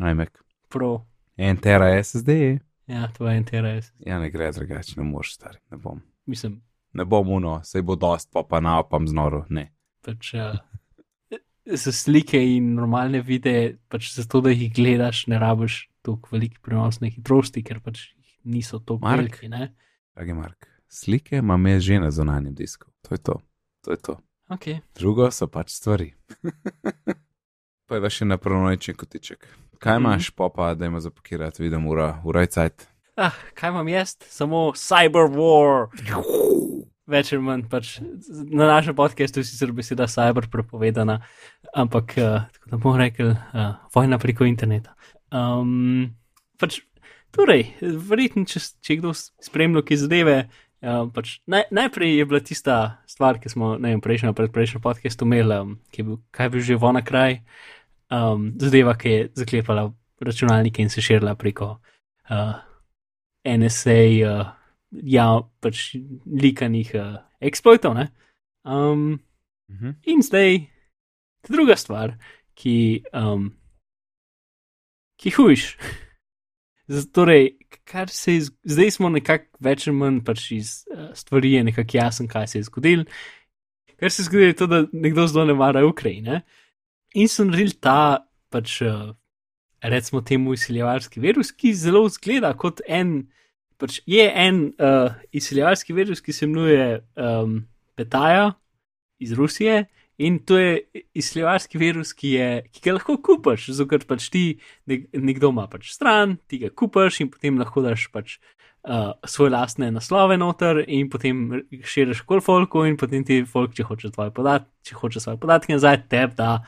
[0.00, 0.32] iMac.
[0.68, 2.58] Pro, 1 tera SSD.
[2.86, 3.92] ja, to je interes.
[3.98, 6.00] Ja, ne gre drugače, ne moreš stari, ne bom.
[6.26, 6.62] Mislim,
[6.96, 9.72] Ne bom uno, sej bo dost, pa pa naopam znoro, ne.
[10.02, 10.32] pač.
[10.36, 10.56] Uh,
[11.66, 17.10] Za slike in normalne videe, pač zato, da jih gledaš, ne rabiš tako velike prenosne
[17.10, 18.04] hitrosti, ker pač
[18.44, 19.18] niso tako Mark.
[19.18, 19.48] veliki.
[19.48, 19.74] ne.
[20.14, 22.86] Dragi Mark, slike imam jaz že na zonanjem disku.
[23.02, 23.34] To je to.
[23.82, 24.14] To je to.
[24.48, 26.12] Ok, Drugo so pač stvari.
[27.86, 29.46] pa je še na pronočni kotiček.
[29.78, 30.02] Kaj Mhm.
[30.02, 32.86] imaš, popa, da ima zapakirati, vidim, ura, ura je cajt.
[33.16, 34.16] ah, kaj imam jaz?
[34.22, 35.88] Samo Cyber War.
[37.06, 38.00] Več ali manj, pač
[38.50, 41.20] na našem podkastu je sicer beseda cyber prepovedana,
[41.72, 44.96] ampak uh, tako da bomo rekli, uh, vojna preko interneta.
[45.30, 46.16] Um,
[46.58, 46.80] pač,
[47.30, 50.36] torej, verjetno, če, če kdo spremlja, ki zadeve.
[50.82, 55.24] Uh, pač naj, najprej je bila tista stvar, ki smo ne vem, prejšnjo, predprejšnjo podkastu
[55.24, 57.40] imeli, um, ki je bil, kaj bi že vona kraj,
[58.12, 59.88] um, zadeva, ki je zaklepala
[60.20, 61.78] računalnike in se širila preko
[62.30, 62.54] uh,
[63.44, 64.00] NSA.
[64.28, 64.46] Uh,
[65.02, 65.96] ja, pač
[66.26, 67.94] likanih uh, exploitov.
[67.94, 68.10] ne.
[68.64, 69.20] Um,
[69.68, 69.90] Mhm.
[70.06, 70.60] in zdaj
[71.48, 72.12] druga stvar,
[72.54, 73.50] ki, um,
[75.18, 75.76] ki hujš.
[76.86, 81.64] Torej, kar se je, zdaj smo nekako več ali manj pač iz uh, stvari, je
[81.66, 83.06] nekako jasen, kaj se je zgodilo.
[83.98, 86.44] Kar se je zgodilo, je to, da nekdo zelo ne mara Ukrajine.
[87.18, 89.10] In so naredili ta, pač, uh,
[89.82, 93.16] recimo, temu izsiljevalski virus, ki zelo zgleda kot en,
[93.82, 97.64] pač je en uh, izsiljevalski virus, ki se imenuje um,
[97.98, 98.52] Petaja
[99.18, 99.88] iz Rusije.
[100.18, 104.44] In to je izsiljevalski virus, ki, je, ki ga lahko kupaš, zato ker pač ti
[104.88, 109.52] nek, nekdo ima pač stran, ti ga kupaš in potem lahko daš pač uh, svoje
[109.52, 114.72] lastne naslove noter in potem širiš kol folku in potem ti folk, če hoče podatke,
[114.88, 116.62] če hoče svoje podatke nazaj, teb da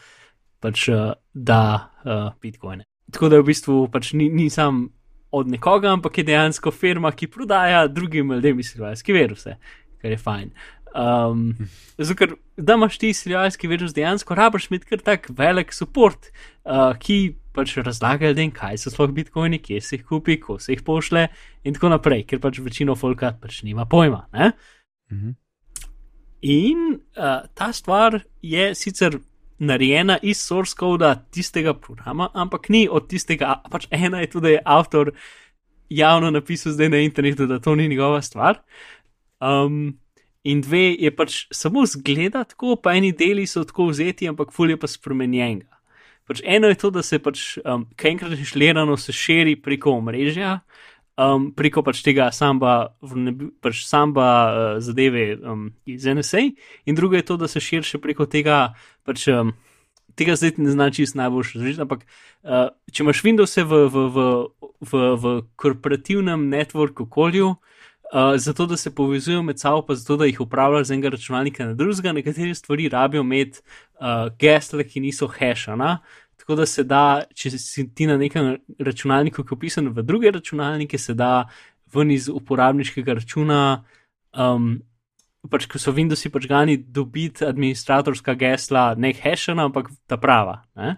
[0.60, 1.62] pač uh, da
[2.04, 2.84] uh, bitcoine.
[3.12, 4.90] Tako da v bistvu pač ni, ni sam
[5.32, 9.56] od nekoga, ampak je dejansko firma, ki prodaja drugim ljudem izsiljalske viruse,
[10.02, 10.50] kar je fajn.
[10.94, 11.54] Um,
[11.98, 12.26] zato,
[12.56, 16.16] da imaš ti izsiljalski virus, dejansko rabiš imeti kar tak velik podpor,
[16.64, 20.72] uh, ki pač razlaga ljudem, kaj so sploh bitcoini, kje se jih kupi, ko se
[20.72, 21.26] jih pošle
[21.64, 24.26] in tako naprej, ker pač večino folka pač nima pojma.
[25.12, 25.36] Mhm.
[26.48, 29.18] In uh, ta stvar je sicer
[29.58, 35.10] narejena iz source koda tistega programa, ampak ni od tistega, pač ena je tudi avtor
[35.90, 38.62] javno napisal zdaj na internetu, da to ni njegova stvar.
[39.40, 39.98] Um,
[40.44, 44.78] in dve je pač samo zgleda tako, pa eni deli so tako vzeti, ampak fulje
[44.80, 45.78] pa spremenjenega.
[46.28, 50.58] Pač eno je to, da se pač um, kaj enkrat inšlirano se širi preko omrežja,
[51.16, 52.92] um, preko pač tega samba,
[53.64, 56.44] pač samba uh, zadeve um, iz NSA,
[56.84, 58.74] in drugo je to, da se širi preko tega,
[59.08, 59.54] pač, um,
[60.20, 64.28] tega zdaj ne znam čisto najboljši razumeti, ampak uh, če imaš Windows v, v, v,
[64.84, 67.56] v, v korporativnem network okolju.
[68.08, 71.66] Uh, zato, da se povezujejo med sabo, pa zato, da jih upravljajo z enega računalnika
[71.66, 73.60] na drugega, nekatere stvari rabijo imeti
[74.00, 75.98] uh, gesle, ki niso hashana,
[76.36, 80.30] tako da se da, če si ti na nekem računalniku, ki je opisan v druge
[80.32, 81.48] računalnike, se da
[81.92, 83.60] ven iz uporabniškega računa,
[84.32, 84.78] um,
[85.50, 90.62] pač ko so Windowsi pač gani dobiti administratorska gesla, ne hashana, ampak ta prava.
[90.76, 90.96] Ne?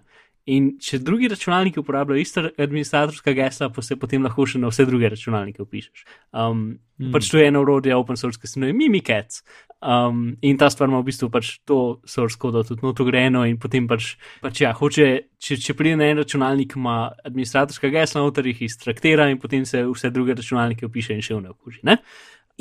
[0.48, 4.86] In če drugi računalniki uporabljajo ista administratorska gesla, pa se potem lahko še na vse
[4.88, 6.06] druge računalnike upišeš.
[6.32, 6.62] Um,
[6.96, 7.10] mm.
[7.12, 9.44] Pač to je eno urodje open source, ki se imenuje Mimikats.
[9.80, 13.56] Um, in ta stvar ima v bistvu pač to source kodo tudi noto grejeno in
[13.60, 14.14] potem pač,
[14.44, 15.06] pač ja, hoče,
[15.40, 19.84] če, če pride na en računalnik, ima administratorska gesla, noter jih iztraktira in potem se
[19.88, 21.84] vse druge računalnike upiše in še v ne okuži.
[21.88, 22.00] Ne?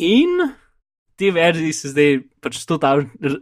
[0.04, 0.52] In
[1.20, 2.94] te verzije se zdaj, pač ta,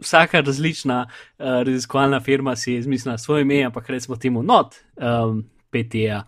[0.02, 5.44] vsaka različna uh, raziskovalna firma si je izmislila svoje ime, ampak recimo temu not um,
[5.70, 6.24] PTA.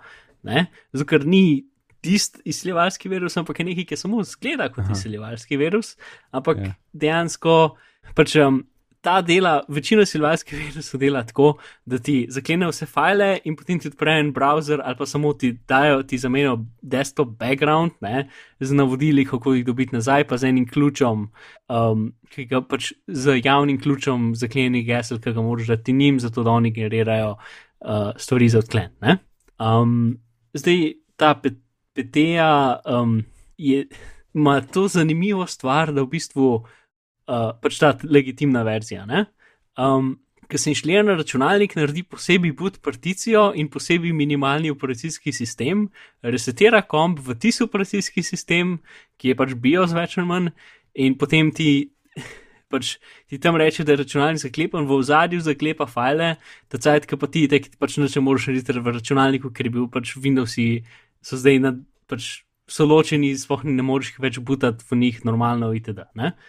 [0.46, 1.66] Zato, ker ni
[2.00, 5.96] tisti izsiljevalski virus, ampak je nekaj, ki samo zgleda kot izsiljevalski virus,
[6.30, 6.72] ampak yeah.
[6.72, 6.74] Ja.
[6.92, 7.56] dejansko
[8.14, 8.38] pač.
[8.40, 8.64] Um,
[9.00, 13.88] ta dela, večina silvarskih virusov dela tako, da ti zaklenejo vse file in potem ti
[13.88, 18.28] odprejo en browser ali pa samo ti dajo, ti zamenijo desktop background ne,
[18.60, 21.28] z navodili, kako jih dobiti nazaj, pa z enim ključom,
[21.68, 26.42] um, ki ga pač z javnim ključom zaklenenih gesel, ki ga moraš dati njim, zato
[26.42, 28.90] da oni generirajo uh, stvari za odklen.
[29.58, 30.18] Um,
[30.52, 31.34] zdaj ta
[31.94, 33.22] PTA um,
[33.56, 33.86] je,
[34.34, 36.64] ima to zanimivo stvar, da v bistvu
[37.30, 39.06] uh, pač ta legitimna verzija.
[39.78, 40.18] Um,
[40.50, 45.84] Ker se inštalira na računalnik, naredi posebej boot particijo in posebej minimalni operacijski sistem,
[46.26, 48.80] resetira komp v tisti operacijski sistem,
[49.14, 50.50] ki je pač BIOS več ali manj,
[51.06, 51.92] in potem ti,
[52.72, 52.96] pač,
[53.30, 56.32] ti tam reče, da je računalnik zaklepan, v ozadju zaklepa file,
[56.66, 59.76] ta cajt, ki pa ti, te, ki pač neče moraš narediti v računalniku, ker je
[59.78, 60.70] bil pač Windowsi,
[61.22, 61.76] so zdaj na
[62.10, 66.06] pač so ločeni, sploh ne moreš več butati v njih normalno, itd.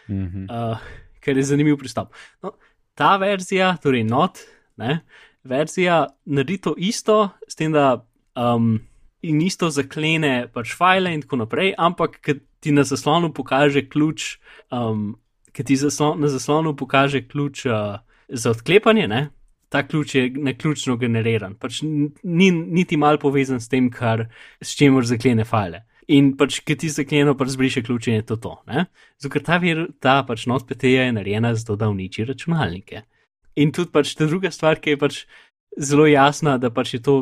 [0.08, 0.46] Mm -hmm.
[0.50, 0.78] uh,
[1.20, 2.14] ker je zanimiv pristop.
[2.44, 2.54] No,
[2.96, 4.40] ta verzija, torej not,
[4.78, 5.02] ne,
[5.44, 8.06] verzija naredi to isto, s tem, da
[8.36, 8.80] um,
[9.22, 12.20] in isto zaklene pač file in tako naprej, ampak
[12.60, 14.38] ti na zaslonu pokaže ključ,
[14.72, 15.16] um,
[15.52, 18.00] ki ti zaslon, na zaslonu pokaže ključ uh,
[18.30, 19.30] za odklepanje, ne.
[19.70, 24.26] Ta ključ je neključno generiran, pač ni niti mal povezan s tem, kar,
[24.62, 25.86] s čimer zaklene file.
[26.12, 28.52] In pač, ki ti zakleno, pač zbriše ključ in je to to.
[29.22, 33.06] Zato ta, vir, ta pač not PTA je narejena zato, da uniči računalnike.
[33.62, 35.24] In tudi pač ta druga stvar, ki je pač
[35.80, 37.16] zelo jasna, da pač je to,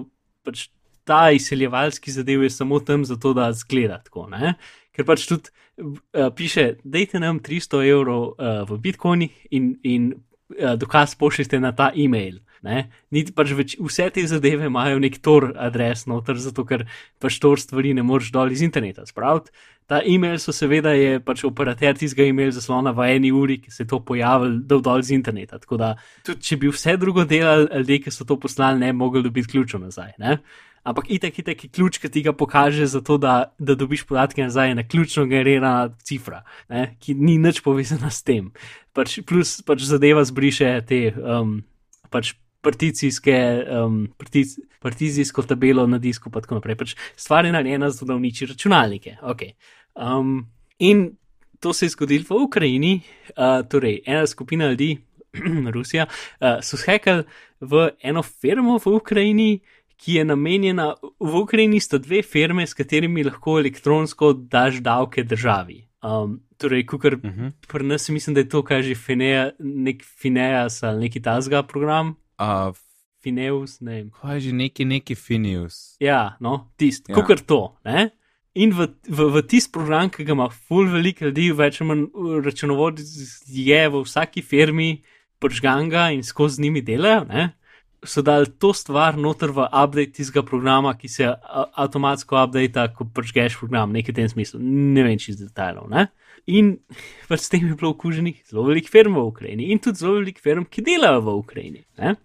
[0.45, 0.67] pač
[1.09, 4.27] ta izseljevalski zadev je samo tam zato, da zgleda tako.
[4.29, 4.55] Ne?
[4.93, 10.75] Ker pač tudi uh, piše, dajte nam 300 evrov uh, v bitcoinih in, in uh,
[10.77, 12.41] dokaz pošljite na ta e-mail.
[12.63, 16.85] Niti pač več, vse te zadeve imajo nek tor adres noter, zato ker
[17.21, 19.53] pač tor stvari ne moreš dol iz interneta spraviti.
[19.89, 23.83] Ta e-mail so seveda je pač operater tistega e-mail zaslona v eni uri, ki se
[23.83, 25.57] je to pojavil, dol dol iz interneta.
[25.57, 25.93] Tako da
[26.27, 29.55] tudi če bi vse drugo delali, ljudje, ki so to poslali, ne bi mogli dobiti
[29.55, 30.13] ključa nazaj.
[30.21, 30.41] Ne?
[30.89, 34.71] Ampak itek, itek je ključ, ki ti ga pokaže, zato da, da dobiš podatke nazaj,
[34.71, 36.95] ena ključno generirana cifra, ne?
[36.99, 38.51] ki ni nič povezana s tem.
[38.95, 41.59] Pač, plus pač zadeva zbriše te um,
[42.13, 46.75] pač particijske, um, partic, partizijsko tabelo na disku, in tako naprej.
[46.75, 49.17] Pač stvar je narejena zato, da uniči računalnike.
[49.23, 49.53] Okay.
[49.95, 50.47] Um,
[50.79, 51.11] in
[51.59, 53.01] to se je zgodilo v Ukrajini,
[53.35, 54.97] uh, torej ena skupina ljudi,
[55.75, 57.23] Rusija, uh, so hekali
[57.59, 59.51] v eno firmo v Ukrajini.
[59.99, 65.81] Ki je namenjena v Ukrajini, sta dve firme, s katerimi lahko elektronsko daš davke državi.
[65.99, 67.45] Um, torej, kukar uh mhm.
[67.45, 67.51] -huh.
[67.67, 68.95] pri nas mislim, da je to, kar že
[70.03, 72.71] Fineas ali neki tasga program, Uh,
[73.19, 74.07] Fineus, ne vem.
[74.21, 75.97] Kaj je že neki, neki Finius?
[75.99, 77.19] Ja, no, tist, Ja.
[77.19, 77.75] kot to.
[77.85, 78.11] Ne?
[78.55, 82.39] In v, v, v tisti program, ki ga ima full veliko ljudi, več manj uh,
[82.43, 82.99] računovod
[83.45, 85.03] je v vsaki firmi,
[85.39, 87.49] pržganga in skozi z njimi delajo, ne?
[88.03, 91.27] So dali to stvar noter v update tistega programa, ki se
[91.75, 95.89] avtomatsko updata, ko pržgeš program, nekaj v tem smislu, ne vem čez detajlov.
[95.91, 96.07] Ne?
[96.47, 96.77] In
[97.29, 100.43] pač s tem je bilo okuženih zelo veliko firm v Ukrajini in tudi zelo veliko
[100.43, 101.83] firm, ki delajo v Ukrajini.
[101.99, 102.15] Ne?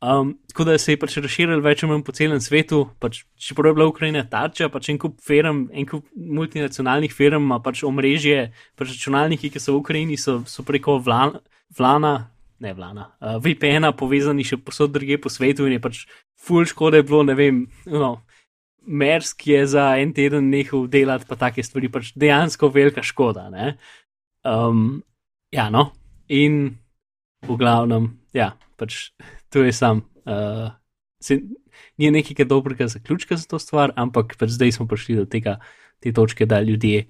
[0.00, 3.74] Um, tako da se je pač razširil več ali manj po celem svetu, pač, čeprav
[3.74, 8.46] je bila Ukrajina tarča, pač en kup firm, en kup multinacionalnih firm, pač omrežje,
[8.80, 11.42] pač računalniki, ki so v Ukrajini, so, so preko vlana,
[11.76, 12.14] vlana
[12.60, 16.02] ne vlana, uh, VPN-a povezani še posod druge po svetu in je pač
[16.40, 18.18] full škode bilo, ne vem, no,
[18.80, 23.50] Mersk je za en teden nehal delati, pa take stvari, pač dejansko velika škoda.
[23.52, 23.74] Ne?
[24.40, 25.02] Um,
[25.52, 25.90] ja, no,
[26.32, 26.78] in
[27.44, 29.12] v glavnem, ja, pač
[29.52, 30.00] to je sam.
[30.24, 30.72] Uh,
[31.20, 31.38] se,
[32.00, 35.58] ni nekega dobrega zaključka za to stvar, ampak pač zdaj smo prišli do tega,
[36.00, 37.04] te točke, da ljudje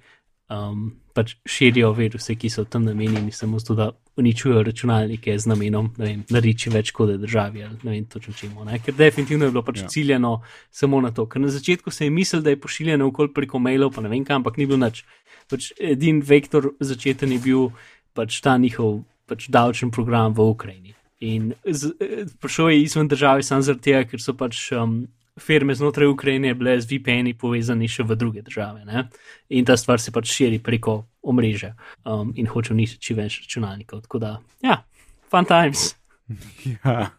[0.51, 0.91] um,
[1.21, 3.91] pač širijo viruse, ki so tam namenjeni samo zato, da
[4.21, 8.65] uničujejo računalnike z namenom, da jim nareči več škode državi ali ne vem točno čemu.
[8.65, 8.81] Ne?
[8.85, 9.83] Ker definitivno je bilo pač Ja.
[9.85, 9.89] ja.
[9.89, 10.33] ciljeno
[10.71, 11.27] samo na to.
[11.29, 14.25] Ker na začetku se je mislil, da je pošiljeno okoli preko mailov, pa ne vem
[14.25, 15.05] kam, ampak ni bil nič.
[15.51, 17.71] Pač edin vektor začeten je bil
[18.15, 20.95] pač ta njihov pač davčen program v Ukrajini.
[21.21, 25.07] In z, eh, prišel je izven države samo zaradi tega, ker so pač um,
[25.39, 28.85] firme znotraj Ukrajine bile z VPN-i povezane še v druge države.
[28.85, 29.09] Ne?
[29.49, 34.05] In ta stvar se pač širi preko omrežja um, in hoče uničiti čim več računalnikov.
[34.07, 34.83] Tako da, ja,
[35.31, 35.95] fun times.
[36.85, 37.11] Ja.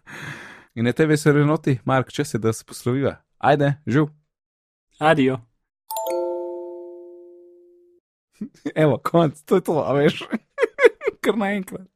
[0.75, 3.17] In na tebi se renoti, Mark, če se da se posloviva.
[3.37, 4.05] Ajde, živ.
[5.03, 5.41] Adijo.
[8.83, 10.23] Evo, konc, to je to, a veš.
[11.21, 11.87] Kar naenkrat.